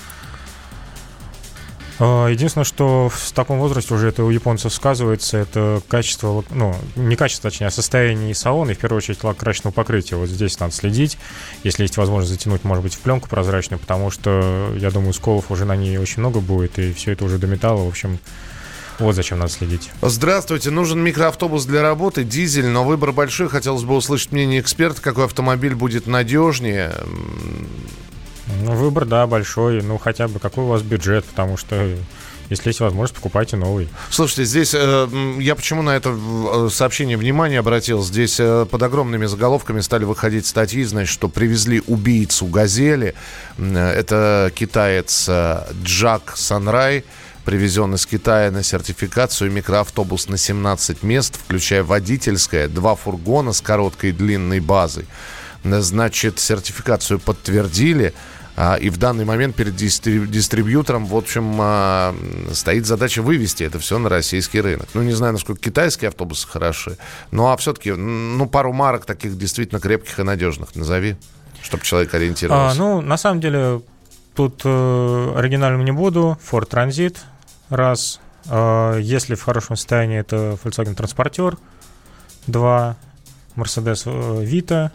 единственное, 2.05 2.65
что 2.65 3.09
в 3.09 3.33
таком 3.33 3.59
возрасте 3.59 3.95
уже 3.95 4.09
это 4.09 4.25
у 4.25 4.31
японцев 4.31 4.73
сказывается, 4.73 5.39
это 5.39 5.81
качество, 5.89 6.45
ну, 6.51 6.75
не 6.95 7.17
качество, 7.17 7.51
точнее, 7.51 7.69
а 7.69 7.71
состояние 7.71 8.35
салона 8.35 8.71
и 8.71 8.75
в 8.75 8.79
первую 8.79 8.99
очередь 8.99 9.25
лакрасочного 9.25 9.73
покрытия. 9.73 10.17
Вот 10.17 10.29
здесь 10.29 10.59
надо 10.61 10.73
следить, 10.75 11.19
если 11.63 11.83
есть 11.85 11.97
возможность 11.97 12.33
затянуть, 12.33 12.65
может 12.65 12.83
быть, 12.85 12.95
в 12.95 12.99
пленку 12.99 13.29
прозрачную, 13.29 13.81
потому 13.81 14.11
что, 14.11 14.75
я 14.77 14.91
думаю, 14.91 15.13
сколов 15.13 15.51
уже 15.51 15.65
на 15.65 15.77
ней 15.77 15.97
очень 15.99 16.21
много 16.21 16.41
будет, 16.41 16.79
и 16.79 16.93
все 16.93 17.13
это 17.13 17.25
уже 17.25 17.39
до 17.39 17.47
металла, 17.47 17.85
в 17.85 17.89
общем, 17.89 18.19
Вот 18.99 19.15
зачем 19.15 19.39
надо 19.39 19.51
следить. 19.51 19.91
Здравствуйте. 20.01 20.71
Нужен 20.71 21.01
микроавтобус 21.03 21.67
для 21.67 21.83
работы, 21.83 22.25
дизель, 22.25 22.67
но 22.67 22.85
выбор 22.85 23.13
большой. 23.13 23.49
Хотелось 23.49 23.85
бы 23.85 23.95
услышать 23.95 24.33
мнение 24.33 24.61
эксперта, 24.61 25.03
какой 25.03 25.27
автомобиль 25.27 25.75
будет 25.75 26.07
надежнее. 26.07 26.93
Ну, 28.63 28.73
выбор, 28.73 29.05
да, 29.05 29.27
большой. 29.27 29.83
Ну, 29.83 29.99
хотя 29.99 30.29
бы 30.29 30.39
какой 30.39 30.65
у 30.65 30.69
вас 30.69 30.83
бюджет, 30.83 31.25
потому 31.25 31.57
что 31.57 31.97
если 32.49 32.69
есть 32.69 32.81
возможность, 32.81 33.15
покупайте 33.15 33.57
новый. 33.57 33.89
Слушайте, 34.09 34.45
здесь 34.45 34.73
э, 34.73 35.09
я 35.41 35.57
почему 35.57 35.83
на 35.83 35.97
это 35.97 36.11
э, 36.17 36.69
сообщение 36.71 37.17
внимание 37.17 37.59
обратил? 37.59 38.05
Здесь 38.05 38.39
э, 38.39 38.67
под 38.71 38.83
огромными 38.83 39.27
заголовками 39.27 39.81
стали 39.81 40.05
выходить 40.05 40.47
статьи, 40.47 40.85
значит, 40.85 41.13
что 41.13 41.29
привезли 41.29 41.83
убийцу 41.87 42.47
«Газели». 42.47 43.15
Это 43.59 44.53
китаец 44.55 45.27
э, 45.29 45.67
Джак 45.83 46.35
Санрай 46.37 47.05
привезен 47.45 47.95
из 47.95 48.07
Китая 48.07 48.51
на 48.51 48.63
сертификацию 48.63 49.51
микроавтобус 49.53 50.29
на 50.29 50.37
17 50.37 51.03
мест, 51.05 51.39
включая 51.43 51.85
водительское, 51.85 52.69
два 52.69 52.97
фургона 52.97 53.53
с 53.53 53.61
короткой 53.61 54.11
и 54.11 54.13
длинной 54.13 54.61
базой. 54.61 55.07
Значит, 55.65 56.39
сертификацию 56.39 57.19
подтвердили. 57.19 58.15
А, 58.57 58.77
и 58.77 58.89
в 58.89 58.97
данный 58.97 59.25
момент 59.25 59.55
перед 59.55 59.77
дистрибьютором, 59.77 61.05
в 61.07 61.15
общем, 61.15 61.57
а, 61.61 62.15
стоит 62.53 62.87
задача 62.87 63.21
вывести 63.23 63.65
это 63.65 63.79
все 63.79 63.99
на 63.99 64.09
российский 64.09 64.61
рынок. 64.61 64.89
Ну, 64.95 65.03
не 65.03 65.13
знаю, 65.13 65.35
насколько 65.35 65.61
китайские 65.61 66.09
автобусы 66.09 66.49
хороши, 66.49 66.97
ну, 67.31 67.49
а 67.49 67.57
все-таки, 67.59 67.93
ну, 67.93 68.47
пару 68.47 68.73
марок 68.73 69.05
таких 69.05 69.37
действительно 69.37 69.79
крепких 69.79 70.19
и 70.19 70.23
надежных 70.23 70.75
назови, 70.75 71.17
чтобы 71.63 71.85
человек 71.85 72.15
ориентировался. 72.15 72.77
А, 72.77 72.79
ну, 72.79 73.01
на 73.03 73.19
самом 73.19 73.41
деле, 73.41 73.83
тут 74.35 74.63
э, 74.65 75.33
оригинальным 75.37 75.85
не 75.85 75.93
буду. 75.93 76.39
Ford 76.51 76.69
Transit, 76.69 77.19
раз. 77.69 78.21
Э, 78.47 78.99
если 79.01 79.35
в 79.35 79.43
хорошем 79.43 79.77
состоянии, 79.77 80.19
это 80.19 80.59
Volkswagen 80.65 80.97
Transporter, 80.97 81.59
два. 82.47 82.97
Mercedes 83.57 84.03
э, 84.07 84.45
Vita, 84.45 84.91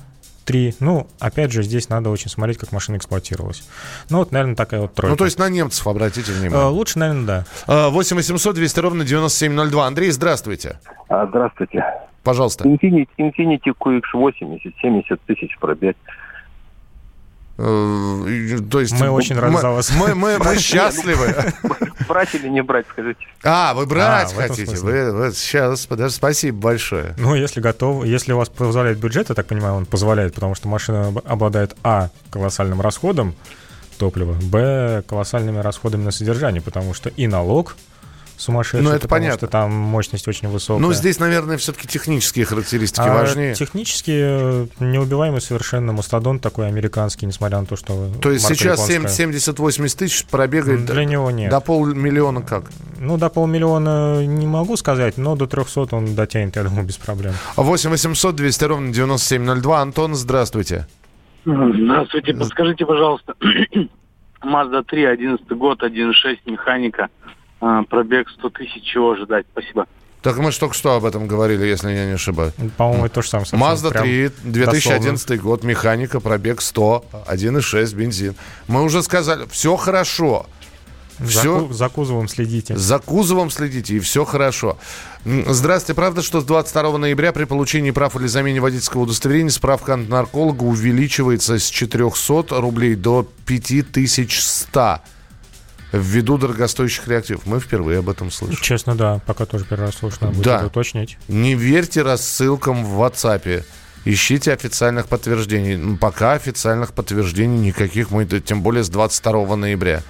3. 0.52 0.76
Ну, 0.82 1.08
опять 1.20 1.54
же, 1.54 1.64
здесь 1.64 1.88
надо 1.88 2.10
очень 2.10 2.30
смотреть, 2.30 2.58
как 2.58 2.74
машина 2.74 2.98
эксплуатировалась. 2.98 3.64
Ну, 4.10 4.18
вот, 4.18 4.34
наверное, 4.34 4.58
такая 4.58 4.82
вот 4.82 4.94
тройка. 4.94 5.12
Ну, 5.12 5.16
то 5.16 5.24
есть 5.24 5.40
на 5.40 5.48
немцев 5.48 5.88
обратите 5.88 6.34
внимание. 6.34 6.68
Лучше, 6.68 7.00
наверное, 7.00 7.46
да. 7.68 7.90
8 7.90 8.18
800 8.18 8.56
200 8.56 8.80
ровно 8.82 9.06
9702. 9.06 9.88
Андрей, 9.88 10.12
здравствуйте. 10.12 10.78
А, 11.08 11.26
здравствуйте. 11.28 11.86
Пожалуйста. 12.24 12.68
Infiniti, 12.68 13.08
Infiniti 13.18 13.72
QX80, 13.80 14.74
70 14.82 15.22
тысяч 15.22 15.58
пробег. 15.58 15.96
Э, 17.64 18.60
то 18.72 18.80
есть 18.80 19.00
мы 19.00 19.10
очень 19.10 19.38
рады 19.38 19.58
за 19.58 19.70
вас. 19.70 19.92
Мы, 19.96 20.16
мы, 20.16 20.40
мы 20.40 20.58
счастливы. 20.58 21.36
Брать 22.08 22.34
или 22.34 22.48
не 22.50 22.64
брать, 22.64 22.88
скажите. 22.90 23.20
А, 23.44 23.74
вы 23.76 23.86
брать 23.86 24.34
а, 24.34 24.36
хотите? 24.36 24.76
Вы, 24.78 25.12
вы, 25.12 25.32
сейчас, 25.32 25.86
подожди, 25.86 26.16
спасибо 26.16 26.58
большое. 26.58 27.14
Ну, 27.18 27.36
если 27.36 27.62
готов, 27.62 28.04
если 28.06 28.34
у 28.34 28.38
вас 28.38 28.50
позволяет 28.50 28.98
бюджет, 28.98 29.30
я 29.30 29.36
так 29.36 29.46
понимаю, 29.46 29.76
он 29.76 29.86
позволяет, 29.86 30.34
потому 30.34 30.56
что 30.56 30.68
машина 30.68 31.14
обладает 31.26 31.76
а 31.84 32.10
колоссальным 32.32 32.82
расходом 32.82 33.36
топлива, 34.00 34.34
б 34.34 35.04
колоссальными 35.08 35.60
расходами 35.60 36.04
на 36.04 36.12
содержание, 36.12 36.62
потому 36.62 36.96
что 36.96 37.10
и 37.10 37.28
налог 37.28 37.76
сумасшедший. 38.42 38.82
Ну, 38.82 38.92
это 38.92 39.08
понятно. 39.08 39.38
что 39.38 39.48
там 39.48 39.72
мощность 39.72 40.28
очень 40.28 40.50
высокая. 40.50 40.82
Ну, 40.82 40.94
здесь, 40.94 41.20
наверное, 41.20 41.58
все-таки 41.58 41.88
технические 41.88 42.46
характеристики 42.46 43.08
а 43.08 43.14
важнее. 43.14 43.54
Технически 43.54 44.12
э, 44.12 44.68
неубиваемый 44.80 45.42
совершенно 45.42 45.94
мастодон 45.94 46.40
такой 46.40 46.68
американский, 46.68 47.26
несмотря 47.26 47.60
на 47.60 47.66
то, 47.66 47.76
что... 47.76 48.10
То 48.22 48.32
есть 48.32 48.46
сейчас 48.48 48.90
70-80 48.90 49.98
тысяч 49.98 50.26
пробегает 50.26 50.86
Для 50.86 51.06
него 51.06 51.30
нет. 51.32 51.52
До 51.52 51.62
полмиллиона 51.62 52.42
как? 52.42 52.66
Ну, 53.00 53.18
до 53.18 53.30
полмиллиона 53.30 54.26
не 54.26 54.48
могу 54.48 54.76
сказать, 54.78 55.18
но 55.18 55.36
до 55.36 55.48
300 55.48 55.96
он 55.96 56.16
дотянет, 56.16 56.56
я 56.56 56.64
думаю, 56.64 56.86
без 56.86 56.98
проблем. 56.98 57.34
8 57.56 57.90
800 57.90 58.36
200 58.36 58.64
ровно 58.66 58.94
9702. 58.94 59.82
Антон, 59.82 60.16
здравствуйте. 60.16 60.88
Здравствуйте. 61.46 62.34
Подскажите, 62.34 62.86
пожалуйста, 62.86 63.34
Mazda 64.44 64.84
3, 64.84 65.06
11 65.06 65.48
год, 65.52 65.84
1.6, 65.84 66.38
механика– 66.46 67.10
а, 67.62 67.84
пробег 67.84 68.30
100 68.30 68.50
тысяч, 68.50 68.84
чего 68.84 69.12
ожидать? 69.12 69.46
Спасибо. 69.52 69.88
Так 70.22 70.38
мы 70.38 70.52
же 70.52 70.60
только 70.60 70.76
что 70.76 70.94
об 70.94 71.06
этом 71.06 71.28
говорили, 71.28 71.66
если 71.66 71.92
я 71.92 72.06
не 72.06 72.14
ошибаюсь. 72.14 72.54
По-моему, 72.78 73.06
это 73.06 73.16
то 73.16 73.22
же 73.24 73.30
самое. 73.30 73.48
Mazda 73.54 73.92
3, 73.92 74.32
2011 74.44 75.28
дословно. 75.28 75.44
год, 75.44 75.64
механика, 75.64 76.20
пробег 76.20 76.62
100, 76.62 77.06
1,6, 77.28 77.96
бензин. 77.96 78.36
Мы 78.68 78.84
уже 78.84 79.02
сказали, 79.02 79.46
все 79.50 79.76
хорошо. 79.78 80.46
Все, 81.20 81.68
за, 81.68 81.74
за 81.74 81.90
кузовом 81.90 82.28
следите. 82.28 82.76
За 82.76 83.00
кузовом 83.00 83.52
следите, 83.52 83.96
и 83.96 84.00
все 84.00 84.26
хорошо. 84.26 84.78
Здравствуйте. 85.24 85.96
Правда, 85.96 86.22
что 86.24 86.42
с 86.42 86.46
22 86.46 86.98
ноября 86.98 87.32
при 87.32 87.46
получении 87.46 87.92
прав 87.92 88.16
или 88.16 88.28
замене 88.28 88.60
водительского 88.60 89.02
удостоверения 89.02 89.52
справка 89.52 89.94
от 89.96 90.10
нарколога 90.10 90.64
увеличивается 90.64 91.60
с 91.60 91.70
400 91.70 92.60
рублей 92.60 92.96
до 92.96 93.28
5100? 93.46 95.02
Ввиду 95.92 96.38
дорогостоящих 96.38 97.08
реактивов. 97.08 97.46
Мы 97.46 97.60
впервые 97.60 98.00
об 98.00 98.10
этом 98.10 98.32
слышим. 98.32 98.62
Честно, 98.62 98.96
да. 98.96 99.20
Пока 99.26 99.46
тоже 99.46 99.66
первый 99.66 99.86
раз 99.86 99.96
слышу. 99.96 100.18
Надо 100.22 100.42
да. 100.42 100.66
уточнить. 100.66 101.18
Не 101.28 101.56
верьте 101.56 102.02
рассылкам 102.02 102.86
в 102.86 103.02
WhatsApp. 103.02 103.64
Ищите 104.04 104.52
официальных 104.52 105.08
подтверждений. 105.08 105.98
Пока 105.98 106.34
официальных 106.34 106.94
подтверждений 106.94 107.60
никаких, 107.60 108.10
мы 108.10 108.26
тем 108.26 108.62
более 108.64 108.84
с 108.84 108.90
22 108.90 109.56
ноября. 109.56 110.02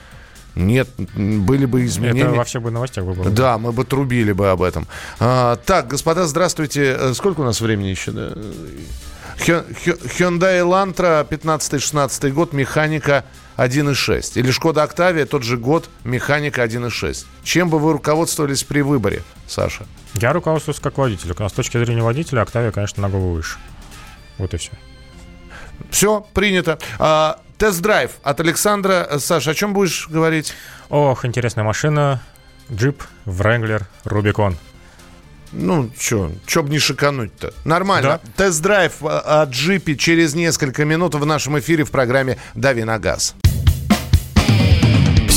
Нет, 0.55 0.89
были 1.15 1.65
бы 1.65 1.85
изменения. 1.85 2.23
Это 2.23 2.31
во 2.31 2.43
всех 2.43 2.61
бы 2.61 2.71
новостях 2.71 3.05
бы 3.05 3.13
было. 3.13 3.29
Да, 3.29 3.57
мы 3.57 3.71
бы 3.71 3.85
трубили 3.85 4.33
бы 4.33 4.49
об 4.49 4.61
этом. 4.61 4.85
А, 5.19 5.55
так, 5.55 5.87
господа, 5.87 6.25
здравствуйте. 6.25 6.97
Э, 6.99 7.13
сколько 7.13 7.39
у 7.39 7.43
нас 7.45 7.61
времени 7.61 7.87
еще? 7.87 8.11
Да? 8.11 8.33
Hyundai 9.37 10.61
Elantra, 10.61 11.27
15-16 11.27 12.31
год, 12.31 12.53
механика 12.53 13.23
1.6. 13.65 14.39
Или 14.39 14.51
Шкода 14.51 14.83
Октавия, 14.83 15.25
тот 15.25 15.43
же 15.43 15.57
год, 15.57 15.89
механика 16.03 16.63
1.6. 16.63 17.25
Чем 17.43 17.69
бы 17.69 17.79
вы 17.79 17.93
руководствовались 17.93 18.63
при 18.63 18.81
выборе, 18.81 19.23
Саша? 19.47 19.85
Я 20.15 20.33
руководствуюсь 20.33 20.79
как 20.79 20.97
водитель. 20.97 21.33
С 21.33 21.51
точки 21.51 21.77
зрения 21.77 22.01
водителя, 22.01 22.41
Октавия, 22.41 22.71
конечно, 22.71 23.01
на 23.01 23.09
голову 23.09 23.33
выше. 23.33 23.57
Вот 24.37 24.53
и 24.53 24.57
все. 24.57 24.71
Все, 25.89 26.25
принято. 26.33 26.79
А, 26.99 27.39
тест-драйв 27.57 28.11
от 28.23 28.39
Александра. 28.39 29.07
Саша, 29.19 29.51
о 29.51 29.53
чем 29.53 29.73
будешь 29.73 30.07
говорить? 30.07 30.53
Ох, 30.89 31.25
интересная 31.25 31.63
машина. 31.63 32.21
Джип 32.71 33.03
Wrangler 33.25 33.83
Rubicon. 34.05 34.55
Ну, 35.51 35.91
что, 35.99 36.31
что 36.47 36.63
бы 36.63 36.69
не 36.69 36.79
шикануть-то? 36.79 37.53
Нормально. 37.65 38.21
Да. 38.23 38.45
Тест-драйв 38.45 39.03
а, 39.03 39.41
от 39.41 39.49
джипи 39.49 39.95
через 39.95 40.33
несколько 40.33 40.85
минут 40.85 41.15
в 41.15 41.25
нашем 41.25 41.59
эфире 41.59 41.83
в 41.83 41.91
программе 41.91 42.37
«Дави 42.55 42.83
на 42.83 42.97
газ». 42.99 43.35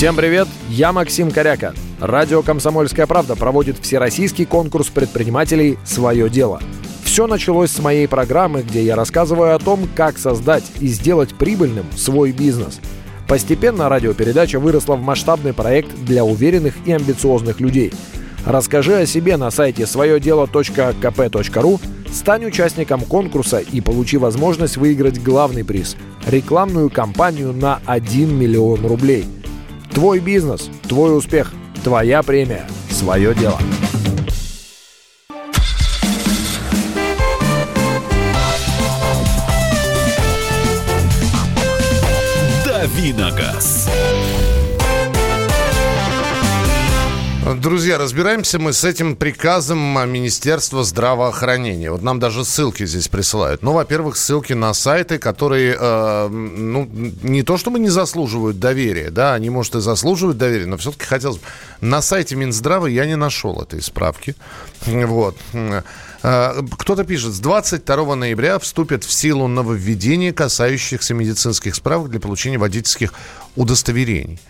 Всем 0.04 0.16
привет, 0.16 0.48
я 0.68 0.92
Максим 0.92 1.30
Коряка. 1.30 1.72
Радио 1.98 2.42
«Комсомольская 2.42 3.06
правда» 3.06 3.36
проводит 3.36 3.78
всероссийский 3.78 4.44
конкурс 4.44 4.88
предпринимателей 4.88 5.78
«Свое 5.82 6.28
дело». 6.28 6.60
Все 7.04 7.26
началось 7.26 7.70
с 7.70 7.78
моей 7.78 8.06
программы, 8.06 8.60
где 8.60 8.84
я 8.84 8.96
рассказываю 8.96 9.54
о 9.56 9.58
том, 9.58 9.88
как 9.96 10.18
создать 10.18 10.64
и 10.78 10.88
сделать 10.88 11.34
прибыльным 11.34 11.86
свой 11.96 12.32
бизнес. 12.32 12.80
Постепенно 13.26 13.88
радиопередача 13.88 14.60
выросла 14.60 14.96
в 14.96 15.00
масштабный 15.00 15.54
проект 15.54 15.88
для 16.04 16.22
уверенных 16.22 16.74
и 16.84 16.92
амбициозных 16.92 17.60
людей– 17.60 17.90
Расскажи 18.44 18.94
о 18.94 19.06
себе 19.06 19.38
на 19.38 19.50
сайте 19.50 19.86
своедело.кп.ру, 19.86 21.80
стань 22.12 22.44
участником 22.44 23.00
конкурса 23.00 23.60
и 23.60 23.80
получи 23.80 24.18
возможность 24.18 24.76
выиграть 24.76 25.22
главный 25.22 25.64
приз– 25.64 25.96
рекламную 26.26 26.90
кампанию 26.90 27.54
на 27.54 27.80
1 27.86 28.38
миллион 28.38 28.84
рублей. 28.84 29.24
Твой 29.94 30.18
бизнес, 30.18 30.68
твой 30.88 31.16
успех, 31.16 31.52
твоя 31.85 32.24
премия, 32.24 32.66
свое 32.90 33.33
дело. 33.33 33.61
Давиногаз. 42.66 43.88
Друзья, 47.44 47.98
разбираемся 47.98 48.59
мы 48.59 48.72
с 48.72 48.85
этим 48.85 49.16
приказом 49.16 49.78
Министерства 50.11 50.83
здравоохранения. 50.83 51.90
Вот 51.90 52.00
нам 52.00 52.18
даже 52.18 52.42
ссылки 52.42 52.87
здесь 52.87 53.09
присылают. 53.09 53.62
Ну, 53.62 53.72
во-первых, 53.72 54.16
ссылки 54.16 54.54
на 54.54 54.72
сайты, 54.72 55.18
которые, 55.18 55.76
э, 55.78 56.28
ну, 56.28 56.88
не 57.22 57.42
то 57.42 57.59
чтобы 57.59 57.80
не 57.80 57.90
заслуживают 57.90 58.59
доверия, 58.59 59.11
да, 59.11 59.35
они, 59.35 59.50
может, 59.50 59.74
и 59.74 59.80
заслуживают 59.80 60.38
доверия, 60.38 60.64
но 60.64 60.78
все-таки 60.78 61.04
хотелось 61.04 61.37
бы. 61.37 61.42
На 61.83 62.00
сайте 62.00 62.35
Минздрава 62.35 62.87
я 62.87 63.04
не 63.04 63.16
нашел 63.16 63.61
этой 63.61 63.83
справки. 63.83 64.35
Вот. 64.87 65.37
Э, 65.52 66.62
кто-то 66.78 67.04
пишет, 67.04 67.35
с 67.35 67.40
22 67.40 68.14
ноября 68.14 68.59
вступят 68.59 69.04
в 69.04 69.12
силу 69.12 69.48
нововведения, 69.48 70.33
касающихся 70.33 71.12
медицинских 71.12 71.74
справок 71.74 72.09
для 72.09 72.20
получения 72.20 72.57
водительских 72.57 73.12
удостоверений. 73.54 74.40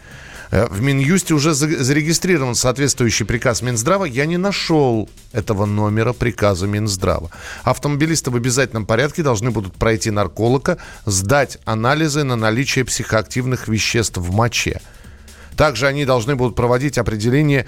Э, 0.50 0.66
в 0.68 0.80
Минюсте 0.80 1.34
уже 1.34 1.54
зарегистрирован 1.54 2.54
соответствующий 2.54 3.26
приказ 3.26 3.62
Минздрава. 3.62 4.04
Я 4.04 4.26
не 4.26 4.36
нашел 4.36 5.08
этого 5.32 5.66
номера 5.66 6.12
приказа 6.12 6.66
Минздрава. 6.66 7.30
Автомобилисты 7.62 8.30
в 8.30 8.36
обязательном 8.36 8.86
порядке 8.86 9.22
должны 9.22 9.50
будут 9.50 9.74
пройти 9.74 10.10
нарколога, 10.10 10.78
сдать 11.06 11.58
анализы 11.64 12.24
на 12.24 12.36
наличие 12.36 12.84
психоактивных 12.84 13.68
веществ 13.68 14.18
в 14.18 14.32
моче. 14.32 14.80
Также 15.56 15.86
они 15.86 16.04
должны 16.04 16.34
будут 16.36 16.56
проводить 16.56 16.98
определение 16.98 17.66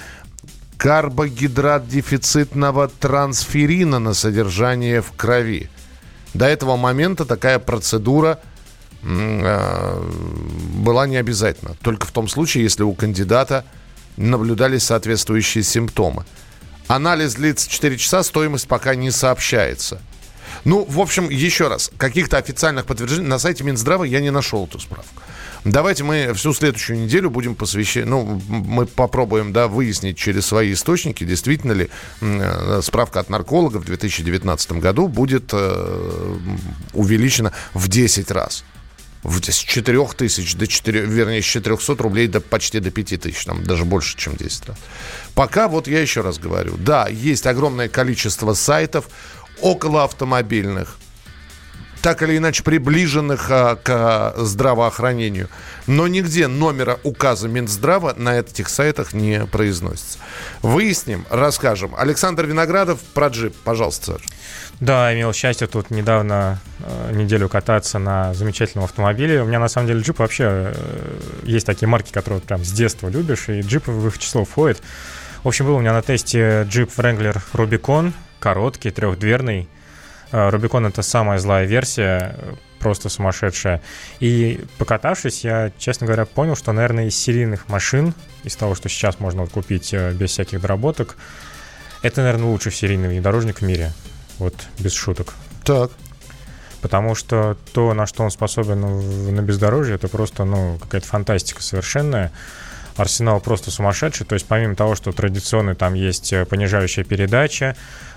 карбогидрат 0.77 1.89
дефицитного 1.89 2.89
трансферина 2.89 3.99
на 3.99 4.13
содержание 4.13 5.01
в 5.01 5.13
крови. 5.13 5.71
До 6.35 6.45
этого 6.47 6.77
момента 6.77 7.25
такая 7.25 7.59
процедура 7.59 8.41
была 9.03 11.07
не 11.07 11.17
обязательна. 11.17 11.77
Только 11.83 12.07
в 12.07 12.13
том 12.13 12.29
случае, 12.29 12.65
если 12.65 12.83
у 12.83 12.95
кандидата 12.95 13.65
наблюдались 14.17 14.85
соответствующие 14.85 15.63
симптомы. 15.63 16.25
Анализ 16.89 17.35
длится 17.35 17.69
4 17.69 17.99
часа, 17.99 18.23
стоимость 18.23 18.69
пока 18.69 18.95
не 18.95 19.11
сообщается. 19.11 20.01
Ну, 20.65 20.85
в 20.89 21.01
общем, 21.01 21.29
еще 21.29 21.69
раз, 21.69 21.91
каких-то 21.97 22.39
официальных 22.39 22.87
подтверждений 22.87 23.29
на 23.29 23.39
сайте 23.39 23.65
Минздрава 23.65 24.05
я 24.05 24.21
не 24.21 24.31
нашел 24.31 24.67
эту 24.67 24.79
справку. 24.79 25.23
Давайте 25.65 26.05
мы 26.05 26.33
всю 26.35 26.55
следующую 26.55 27.01
неделю 27.01 27.29
будем 27.29 27.57
посвящать, 27.57 28.07
ну, 28.07 28.41
мы 28.49 28.87
попробуем, 28.87 29.53
да, 29.53 29.67
выяснить 29.67 30.17
через 30.17 30.47
свои 30.47 30.73
источники, 30.73 31.25
действительно 31.25 31.73
ли 31.73 31.89
э, 32.21 32.81
справка 32.83 33.19
от 33.19 33.31
нарколога 33.31 33.79
в 33.79 33.85
2019 33.85 34.73
году 34.73 35.09
будет 35.09 35.51
э, 35.53 36.37
увеличена 36.93 37.53
в 37.75 37.89
10 37.89 38.31
раз 38.31 38.65
с 39.29 39.57
4 39.57 40.07
тысяч 40.17 40.55
до 40.55 40.67
4, 40.67 41.01
вернее, 41.01 41.43
с 41.43 41.45
400 41.45 42.03
рублей 42.03 42.29
до 42.29 42.41
почти 42.41 42.81
до 42.81 42.91
5 42.91 43.21
тысяч, 43.21 43.45
там 43.45 43.65
даже 43.65 43.85
больше, 43.85 44.17
чем 44.17 44.35
10 44.37 44.69
раз. 44.69 44.79
Пока, 45.35 45.69
вот 45.69 45.89
я 45.89 46.01
еще 46.01 46.21
раз 46.21 46.39
говорю, 46.39 46.77
да, 46.79 47.09
есть 47.09 47.47
огромное 47.47 47.89
количество 47.89 48.55
сайтов 48.55 49.09
около 49.61 50.05
автомобильных, 50.05 50.99
так 52.07 52.23
или 52.23 52.37
иначе 52.37 52.63
приближенных 52.63 53.49
а, 53.51 53.75
к 53.75 54.35
здравоохранению. 54.37 55.49
Но 55.89 56.07
нигде 56.07 56.47
номера 56.47 57.01
указа 57.03 57.49
Минздрава 57.49 58.15
на 58.17 58.39
этих 58.39 58.69
сайтах 58.69 59.13
не 59.13 59.45
произносится. 59.45 60.21
Выясним, 60.63 61.27
расскажем. 61.31 61.97
Александр 61.99 62.45
Виноградов 62.47 63.01
про 63.13 63.27
джип. 63.27 63.57
Пожалуйста, 63.65 64.13
Саша. 64.13 64.25
Да, 64.79 65.13
имел 65.13 65.33
счастье 65.33 65.67
тут 65.67 65.91
недавно 65.91 66.61
э, 66.79 67.11
неделю 67.13 67.49
кататься 67.49 67.99
на 67.99 68.35
замечательном 68.35 68.85
автомобиле. 68.85 69.43
У 69.43 69.47
меня 69.47 69.59
на 69.59 69.67
самом 69.67 69.89
деле 69.89 70.01
джип 70.01 70.21
вообще 70.21 70.45
э, 70.49 71.19
есть 71.43 71.67
такие 71.67 71.89
марки, 71.89 72.13
которые 72.13 72.41
прям 72.41 72.65
с 72.65 72.71
детства 72.71 73.09
любишь, 73.09 73.49
и 73.49 73.63
джип 73.63 73.89
в 73.89 74.07
их 74.07 74.17
число 74.21 74.45
входит. 74.45 74.81
В 75.43 75.49
общем, 75.49 75.67
был 75.67 75.75
у 75.75 75.81
меня 75.81 75.93
на 75.93 76.03
тесте 76.03 76.63
джип 76.69 76.89
Wrangler 76.97 77.41
Rubicon, 77.53 78.13
короткий, 78.39 78.93
трехдверный. 78.93 79.69
Рубикон 80.33 80.87
это 80.87 81.03
самая 81.03 81.39
злая 81.39 81.67
версия, 81.67 82.37
просто 82.79 83.09
сумасшедшая. 83.09 83.83
И 84.21 84.61
покатавшись, 84.79 85.45
я, 85.45 85.73
честно 85.79 86.07
говоря, 86.07 86.25
понял, 86.25 86.57
что, 86.57 86.73
наверное, 86.73 87.07
из 87.07 87.17
серийных 87.17 87.69
машин, 87.69 88.15
из 88.45 88.57
того, 88.57 88.75
что 88.75 88.89
сейчас 88.89 89.19
можно 89.19 89.43
вот 89.43 89.51
купить 89.51 89.93
э, 89.93 90.13
без 90.13 90.31
всяких 90.31 90.61
доработок, 90.61 91.17
это, 92.03 92.21
наверное, 92.21 92.47
лучший 92.47 92.73
серийный 92.73 93.09
внедорожник 93.09 93.59
в 93.59 93.63
мире. 93.63 93.93
Вот, 94.39 94.55
без 94.79 94.93
шуток. 94.93 95.35
Так. 95.65 95.91
Потому 96.83 97.15
что 97.15 97.57
то, 97.73 97.95
на 97.95 98.07
что 98.07 98.23
он 98.23 98.31
способен 98.31 99.35
на 99.35 99.43
бездорожье, 99.43 99.97
это 99.97 100.09
просто, 100.09 100.45
ну, 100.45 100.79
какая-то 100.81 101.09
фантастика 101.09 101.63
совершенная. 101.63 102.31
Арсенал 102.97 103.41
просто 103.41 103.71
сумасшедший. 103.71 104.27
То 104.27 104.35
есть 104.35 104.47
помимо 104.47 104.77
того, 104.77 104.95
что 104.95 105.13
традиционно 105.13 105.75
там 105.75 105.95
есть 105.95 106.33
э, 106.33 106.45
понижающая 106.45 107.03
передача, 107.03 107.77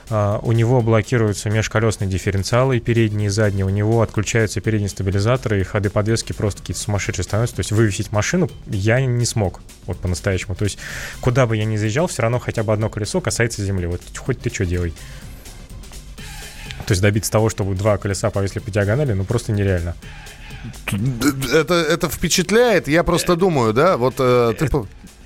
у 0.10 0.52
него 0.52 0.82
блокируются 0.82 1.50
межколесные 1.50 2.10
дифференциалы 2.10 2.80
передние 2.80 3.28
и 3.28 3.30
задние, 3.30 3.66
у 3.66 3.70
него 3.70 4.02
отключаются 4.02 4.60
передние 4.60 4.90
стабилизаторы, 4.90 5.62
и 5.62 5.64
ходы 5.64 5.90
подвески 5.90 6.34
просто 6.34 6.62
какие-то 6.62 6.82
сумасшедшие 6.82 7.24
становятся. 7.24 7.58
То 7.58 7.60
есть 7.60 7.72
вывесить 7.72 8.12
машину 8.12 8.50
я 8.68 9.00
не 9.02 9.26
смог, 9.26 9.62
вот 9.86 9.98
по-настоящему. 10.00 10.56
То 10.56 10.64
есть 10.64 10.80
куда 11.22 11.46
бы 11.46 11.58
я 11.58 11.66
ни 11.66 11.78
заезжал, 11.78 12.08
все 12.08 12.24
равно 12.24 12.40
хотя 12.40 12.64
бы 12.64 12.74
одно 12.74 12.90
колесо 12.90 13.22
касается 13.22 13.64
земли. 13.64 13.86
Вот 13.86 14.02
хоть 14.18 14.40
ты 14.40 14.50
что 14.50 14.66
делай. 14.66 14.94
То 16.88 16.94
есть 16.94 17.04
добиться 17.04 17.32
того, 17.32 17.50
чтобы 17.50 17.76
два 17.76 17.98
колеса 18.00 18.32
повесли 18.32 18.62
по 18.62 18.72
диагонали, 18.72 19.14
ну 19.14 19.24
просто 19.24 19.52
нереально. 19.52 19.96
Это, 21.54 21.76
это 21.76 22.10
впечатляет. 22.10 22.88
Я 22.88 23.04
просто 23.04 23.36
думаю, 23.36 23.74
да, 23.74 23.96
вот 23.96 24.16
э, 24.18 24.54
ты... 24.58 24.68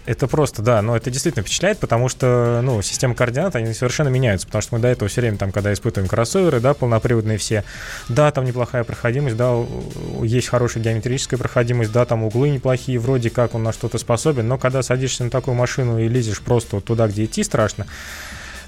Это 0.06 0.28
просто, 0.28 0.62
да, 0.62 0.82
но 0.82 0.98
это 0.98 1.10
действительно 1.10 1.44
впечатляет, 1.44 1.80
потому 1.80 2.10
что, 2.10 2.60
ну, 2.62 2.82
система 2.82 3.16
координат, 3.16 3.56
они 3.56 3.74
совершенно 3.74 4.10
меняются, 4.10 4.46
потому 4.48 4.62
что 4.62 4.76
мы 4.76 4.82
до 4.82 4.90
этого 4.90 5.08
все 5.08 5.22
время, 5.22 5.38
там, 5.38 5.54
когда 5.54 5.72
испытываем 5.72 6.10
кроссоверы, 6.10 6.60
да, 6.60 6.74
полноприводные 6.74 7.38
все, 7.38 7.64
да, 8.10 8.30
там 8.32 8.44
неплохая 8.44 8.84
проходимость, 8.84 9.38
да, 9.38 9.56
есть 10.22 10.50
хорошая 10.50 10.84
геометрическая 10.84 11.38
проходимость, 11.38 11.94
да, 11.94 12.06
там 12.06 12.24
углы 12.26 12.50
неплохие, 12.50 13.00
вроде 13.00 13.30
как 13.30 13.56
он 13.56 13.64
на 13.64 13.72
что-то 13.72 13.98
способен, 13.98 14.46
но 14.46 14.58
когда 14.58 14.84
садишься 14.84 15.24
на 15.24 15.30
такую 15.30 15.56
машину 15.56 15.98
и 15.98 16.10
лезешь 16.10 16.42
просто 16.42 16.76
вот 16.76 16.86
туда, 16.86 17.08
где 17.08 17.24
идти 17.24 17.42
страшно, 17.42 17.88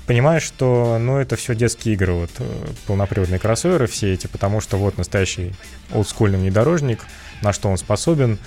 понимаешь, 0.08 0.44
что, 0.44 0.98
ну, 1.02 1.18
это 1.18 1.36
все 1.36 1.54
детские 1.54 1.96
игры, 1.96 2.14
вот, 2.14 2.32
э, 2.40 2.68
полноприводные 2.88 3.40
кроссоверы 3.40 3.88
все 3.88 4.14
эти, 4.14 4.28
потому 4.28 4.62
что 4.62 4.78
вот 4.78 4.98
настоящий 4.98 5.54
олдскульный 5.92 6.38
внедорожник, 6.38 7.02
на 7.42 7.52
что 7.52 7.70
он 7.70 7.78
способен, 7.78 8.40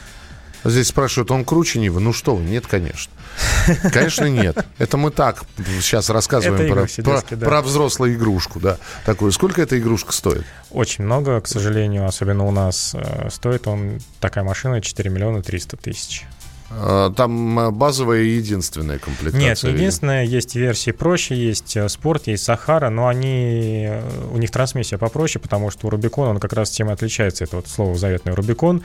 Здесь 0.65 0.89
спрашивают, 0.89 1.31
он 1.31 1.45
круче 1.45 1.79
Нивы? 1.79 2.01
Ну 2.01 2.13
что 2.13 2.35
вы, 2.35 2.45
нет, 2.45 2.67
конечно. 2.67 3.13
Конечно, 3.93 4.25
нет. 4.25 4.67
Это 4.79 4.97
мы 4.97 5.11
так 5.11 5.45
сейчас 5.81 6.11
рассказываем 6.11 6.73
про, 6.73 6.87
про, 7.03 7.37
да. 7.37 7.47
про 7.47 7.63
взрослую 7.63 8.15
игрушку, 8.15 8.59
да. 8.59 8.79
Такую. 9.05 9.31
Сколько 9.31 9.63
эта 9.63 9.79
игрушка 9.79 10.13
стоит? 10.13 10.45
Очень 10.71 11.05
много, 11.05 11.41
к 11.41 11.47
сожалению, 11.47 12.07
особенно 12.07 12.45
у 12.47 12.51
нас. 12.51 12.95
Э, 12.95 13.29
стоит 13.31 13.67
он, 13.69 14.01
такая 14.21 14.43
машина, 14.43 14.81
4 14.81 15.11
миллиона 15.11 15.43
300 15.43 15.77
тысяч. 15.77 16.27
А, 16.71 17.11
там 17.13 17.59
э, 17.59 17.71
базовая 17.71 18.23
и 18.23 18.29
единственная 18.29 18.99
комплектация. 18.99 19.41
Нет, 19.41 19.63
не 19.63 19.71
единственная. 19.71 20.25
Есть 20.25 20.55
версии 20.55 20.91
проще, 20.91 21.35
есть 21.35 21.77
э, 21.77 21.89
спорт, 21.89 22.27
есть 22.27 22.45
Сахара, 22.45 22.91
но 22.91 23.09
они, 23.09 23.87
э, 23.89 24.03
у 24.33 24.37
них 24.37 24.51
трансмиссия 24.51 24.99
попроще, 24.99 25.41
потому 25.41 25.71
что 25.71 25.87
у 25.87 25.91
Рубикон 25.91 26.29
он 26.29 26.41
как 26.41 26.53
раз 26.53 26.71
тем 26.71 26.91
и 26.91 26.93
отличается. 26.93 27.45
Это 27.45 27.57
вот 27.57 27.69
слово 27.69 27.97
заветный 27.97 28.35
Рубикон. 28.35 28.83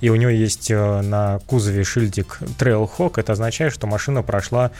И 0.00 0.08
у 0.08 0.16
него 0.16 0.30
есть 0.30 0.70
на 0.70 1.40
кузове 1.46 1.84
шильдик 1.84 2.38
Trailhawk. 2.58 3.14
Это 3.16 3.32
означает, 3.32 3.72
что 3.72 3.86
машина 3.86 4.22
прошла 4.22 4.70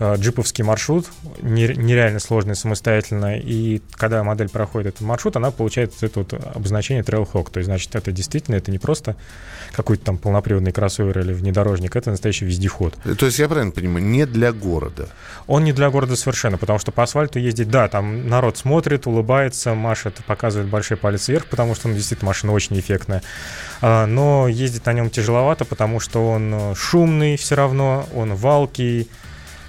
джиповский 0.00 0.64
маршрут, 0.64 1.06
нереально 1.40 2.18
сложный 2.18 2.54
самостоятельно. 2.54 3.38
И 3.38 3.80
когда 3.92 4.22
модель 4.22 4.48
проходит 4.48 4.94
этот 4.94 5.00
маршрут, 5.02 5.36
она 5.36 5.50
получает 5.50 5.92
это 6.02 6.20
вот 6.20 6.34
обозначение 6.34 7.02
Trailhawk. 7.02 7.50
То 7.50 7.58
есть, 7.58 7.66
значит, 7.66 7.94
это 7.94 8.12
действительно, 8.12 8.56
это 8.56 8.70
не 8.70 8.78
просто 8.78 9.16
какой-то 9.72 10.04
там 10.04 10.18
полноприводный 10.18 10.72
кроссовер 10.72 11.18
или 11.18 11.32
внедорожник, 11.32 11.96
это 11.96 12.05
настоящий 12.10 12.44
вездеход. 12.44 12.94
То 13.18 13.26
есть 13.26 13.38
я 13.38 13.48
правильно 13.48 13.72
понимаю, 13.72 14.04
не 14.04 14.26
для 14.26 14.52
города? 14.52 15.08
Он 15.46 15.64
не 15.64 15.72
для 15.72 15.90
города 15.90 16.16
совершенно, 16.16 16.58
потому 16.58 16.78
что 16.78 16.92
по 16.92 17.02
асфальту 17.02 17.38
ездить, 17.38 17.70
да, 17.70 17.88
там 17.88 18.28
народ 18.28 18.58
смотрит, 18.58 19.06
улыбается, 19.06 19.74
машет, 19.74 20.16
показывает 20.26 20.68
большой 20.68 20.96
палец 20.96 21.28
вверх, 21.28 21.46
потому 21.46 21.74
что 21.74 21.88
он 21.88 21.94
действительно 21.94 22.28
машина 22.28 22.52
очень 22.52 22.78
эффектная. 22.78 23.22
А, 23.80 24.06
но 24.06 24.48
ездить 24.48 24.86
на 24.86 24.92
нем 24.92 25.10
тяжеловато, 25.10 25.64
потому 25.64 26.00
что 26.00 26.30
он 26.30 26.52
э, 26.52 26.74
шумный 26.74 27.36
все 27.36 27.54
равно, 27.54 28.08
он 28.14 28.34
валкий, 28.34 29.08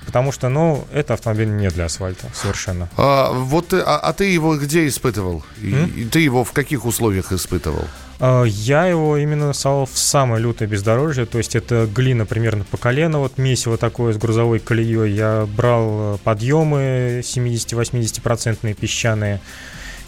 Потому 0.07 0.31
что, 0.31 0.47
ну, 0.47 0.87
это 0.93 1.15
автомобиль 1.15 1.49
не 1.49 1.69
для 1.69 1.85
асфальта 1.85 2.27
совершенно. 2.33 2.89
А, 2.95 3.29
вот, 3.33 3.73
а, 3.73 3.99
а 3.99 4.13
ты 4.13 4.23
его 4.23 4.55
где 4.55 4.87
испытывал? 4.87 5.43
И, 5.61 6.07
ты 6.09 6.21
его 6.21 6.45
в 6.45 6.53
каких 6.53 6.85
условиях 6.85 7.33
испытывал? 7.33 7.85
А, 8.19 8.43
я 8.43 8.85
его 8.85 9.17
именно 9.17 9.53
салал 9.53 9.85
в 9.85 9.97
самое 9.97 10.41
лютое 10.41 10.67
бездорожье, 10.67 11.25
то 11.25 11.37
есть 11.37 11.55
это 11.55 11.87
глина 11.93 12.25
примерно 12.25 12.63
по 12.63 12.77
колено, 12.77 13.19
вот 13.19 13.37
месиво 13.37 13.77
такое 13.77 14.13
с 14.13 14.17
грузовой 14.17 14.59
колеей. 14.59 15.13
Я 15.13 15.47
брал 15.55 16.15
э, 16.15 16.17
подъемы 16.23 17.21
70-80% 17.23 18.73
песчаные, 18.73 19.39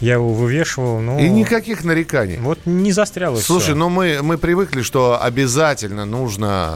я 0.00 0.14
его 0.14 0.32
вывешивал, 0.32 1.00
ну... 1.00 1.18
И 1.18 1.28
никаких 1.28 1.84
нареканий. 1.84 2.38
Вот 2.38 2.58
не 2.64 2.90
застряло 2.90 3.36
Слушай, 3.36 3.62
все. 3.62 3.74
ну 3.74 3.90
мы, 3.90 4.20
мы 4.22 4.38
привыкли, 4.38 4.82
что 4.82 5.22
обязательно 5.22 6.04
нужно 6.04 6.74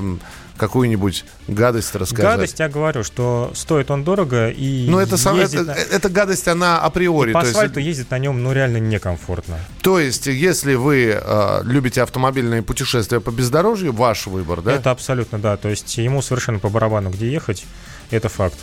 э, 0.00 0.16
какую-нибудь 0.62 1.24
гадость 1.48 1.92
рассказать. 1.96 2.24
Гадость, 2.24 2.60
я 2.60 2.68
говорю, 2.68 3.02
что 3.02 3.50
стоит 3.52 3.90
он 3.90 4.04
дорого 4.04 4.48
и 4.48 4.86
Ну, 4.88 5.00
это, 5.00 5.16
сам, 5.16 5.36
это, 5.36 5.64
на... 5.64 5.72
эта 5.72 6.08
гадость, 6.08 6.46
она 6.46 6.78
априори. 6.78 7.30
И 7.30 7.32
по 7.32 7.40
асфальту 7.40 7.80
есть... 7.80 7.98
ездить 7.98 8.12
на 8.12 8.18
нем, 8.20 8.40
ну, 8.44 8.52
реально 8.52 8.76
некомфортно. 8.76 9.58
То 9.80 9.98
есть, 9.98 10.26
если 10.26 10.74
вы 10.74 11.18
э, 11.20 11.60
любите 11.64 12.00
автомобильные 12.00 12.62
путешествия 12.62 13.18
по 13.18 13.32
бездорожью, 13.32 13.92
ваш 13.92 14.28
выбор, 14.28 14.62
да? 14.62 14.72
Это 14.72 14.92
абсолютно, 14.92 15.40
да. 15.40 15.56
То 15.56 15.68
есть, 15.68 15.98
ему 15.98 16.22
совершенно 16.22 16.60
по 16.60 16.68
барабану, 16.68 17.10
где 17.10 17.28
ехать, 17.32 17.64
это 18.12 18.28
факт. 18.28 18.58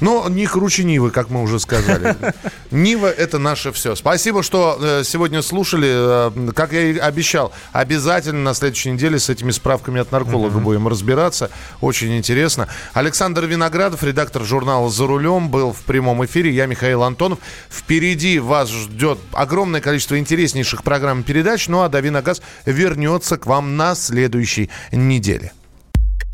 Но 0.00 0.28
не 0.28 0.46
круче 0.46 0.84
Нивы, 0.84 1.10
как 1.10 1.30
мы 1.30 1.42
уже 1.42 1.58
сказали. 1.58 2.16
Нива– 2.70 3.06
это 3.18 3.38
наше 3.38 3.72
все. 3.72 3.94
Спасибо, 3.94 4.42
что 4.42 4.78
э, 4.80 5.02
сегодня 5.04 5.42
слушали. 5.42 5.88
Э, 5.90 6.52
как 6.52 6.72
я 6.72 6.82
и 6.82 6.98
обещал, 6.98 7.52
обязательно 7.72 8.42
на 8.42 8.54
следующей 8.54 8.90
неделе 8.90 9.18
с 9.18 9.28
этими 9.28 9.50
справками 9.50 10.00
от 10.00 10.12
нарколога 10.12 10.58
будем 10.58 10.88
разбираться. 10.88 11.50
Очень 11.80 12.16
интересно. 12.16 12.68
Александр 12.94 13.44
Виноградов, 13.44 14.02
редактор 14.02 14.44
журнала 14.44 14.90
«За 14.90 15.06
рулем», 15.06 15.48
был 15.48 15.72
в 15.72 15.80
прямом 15.82 16.24
эфире. 16.24 16.50
Я 16.50 16.66
Михаил 16.66 17.02
Антонов. 17.02 17.38
Впереди 17.70 18.38
вас 18.38 18.70
ждет 18.70 19.18
огромное 19.32 19.80
количество 19.80 20.18
интереснейших 20.18 20.82
программ 20.82 21.20
и 21.20 21.22
передач. 21.22 21.68
Ну 21.68 21.82
а 21.82 21.88
Давиногаз 21.88 22.42
вернется 22.66 23.36
к 23.36 23.46
вам 23.46 23.76
на 23.76 23.94
следующей 23.94 24.70
неделе. 24.92 25.52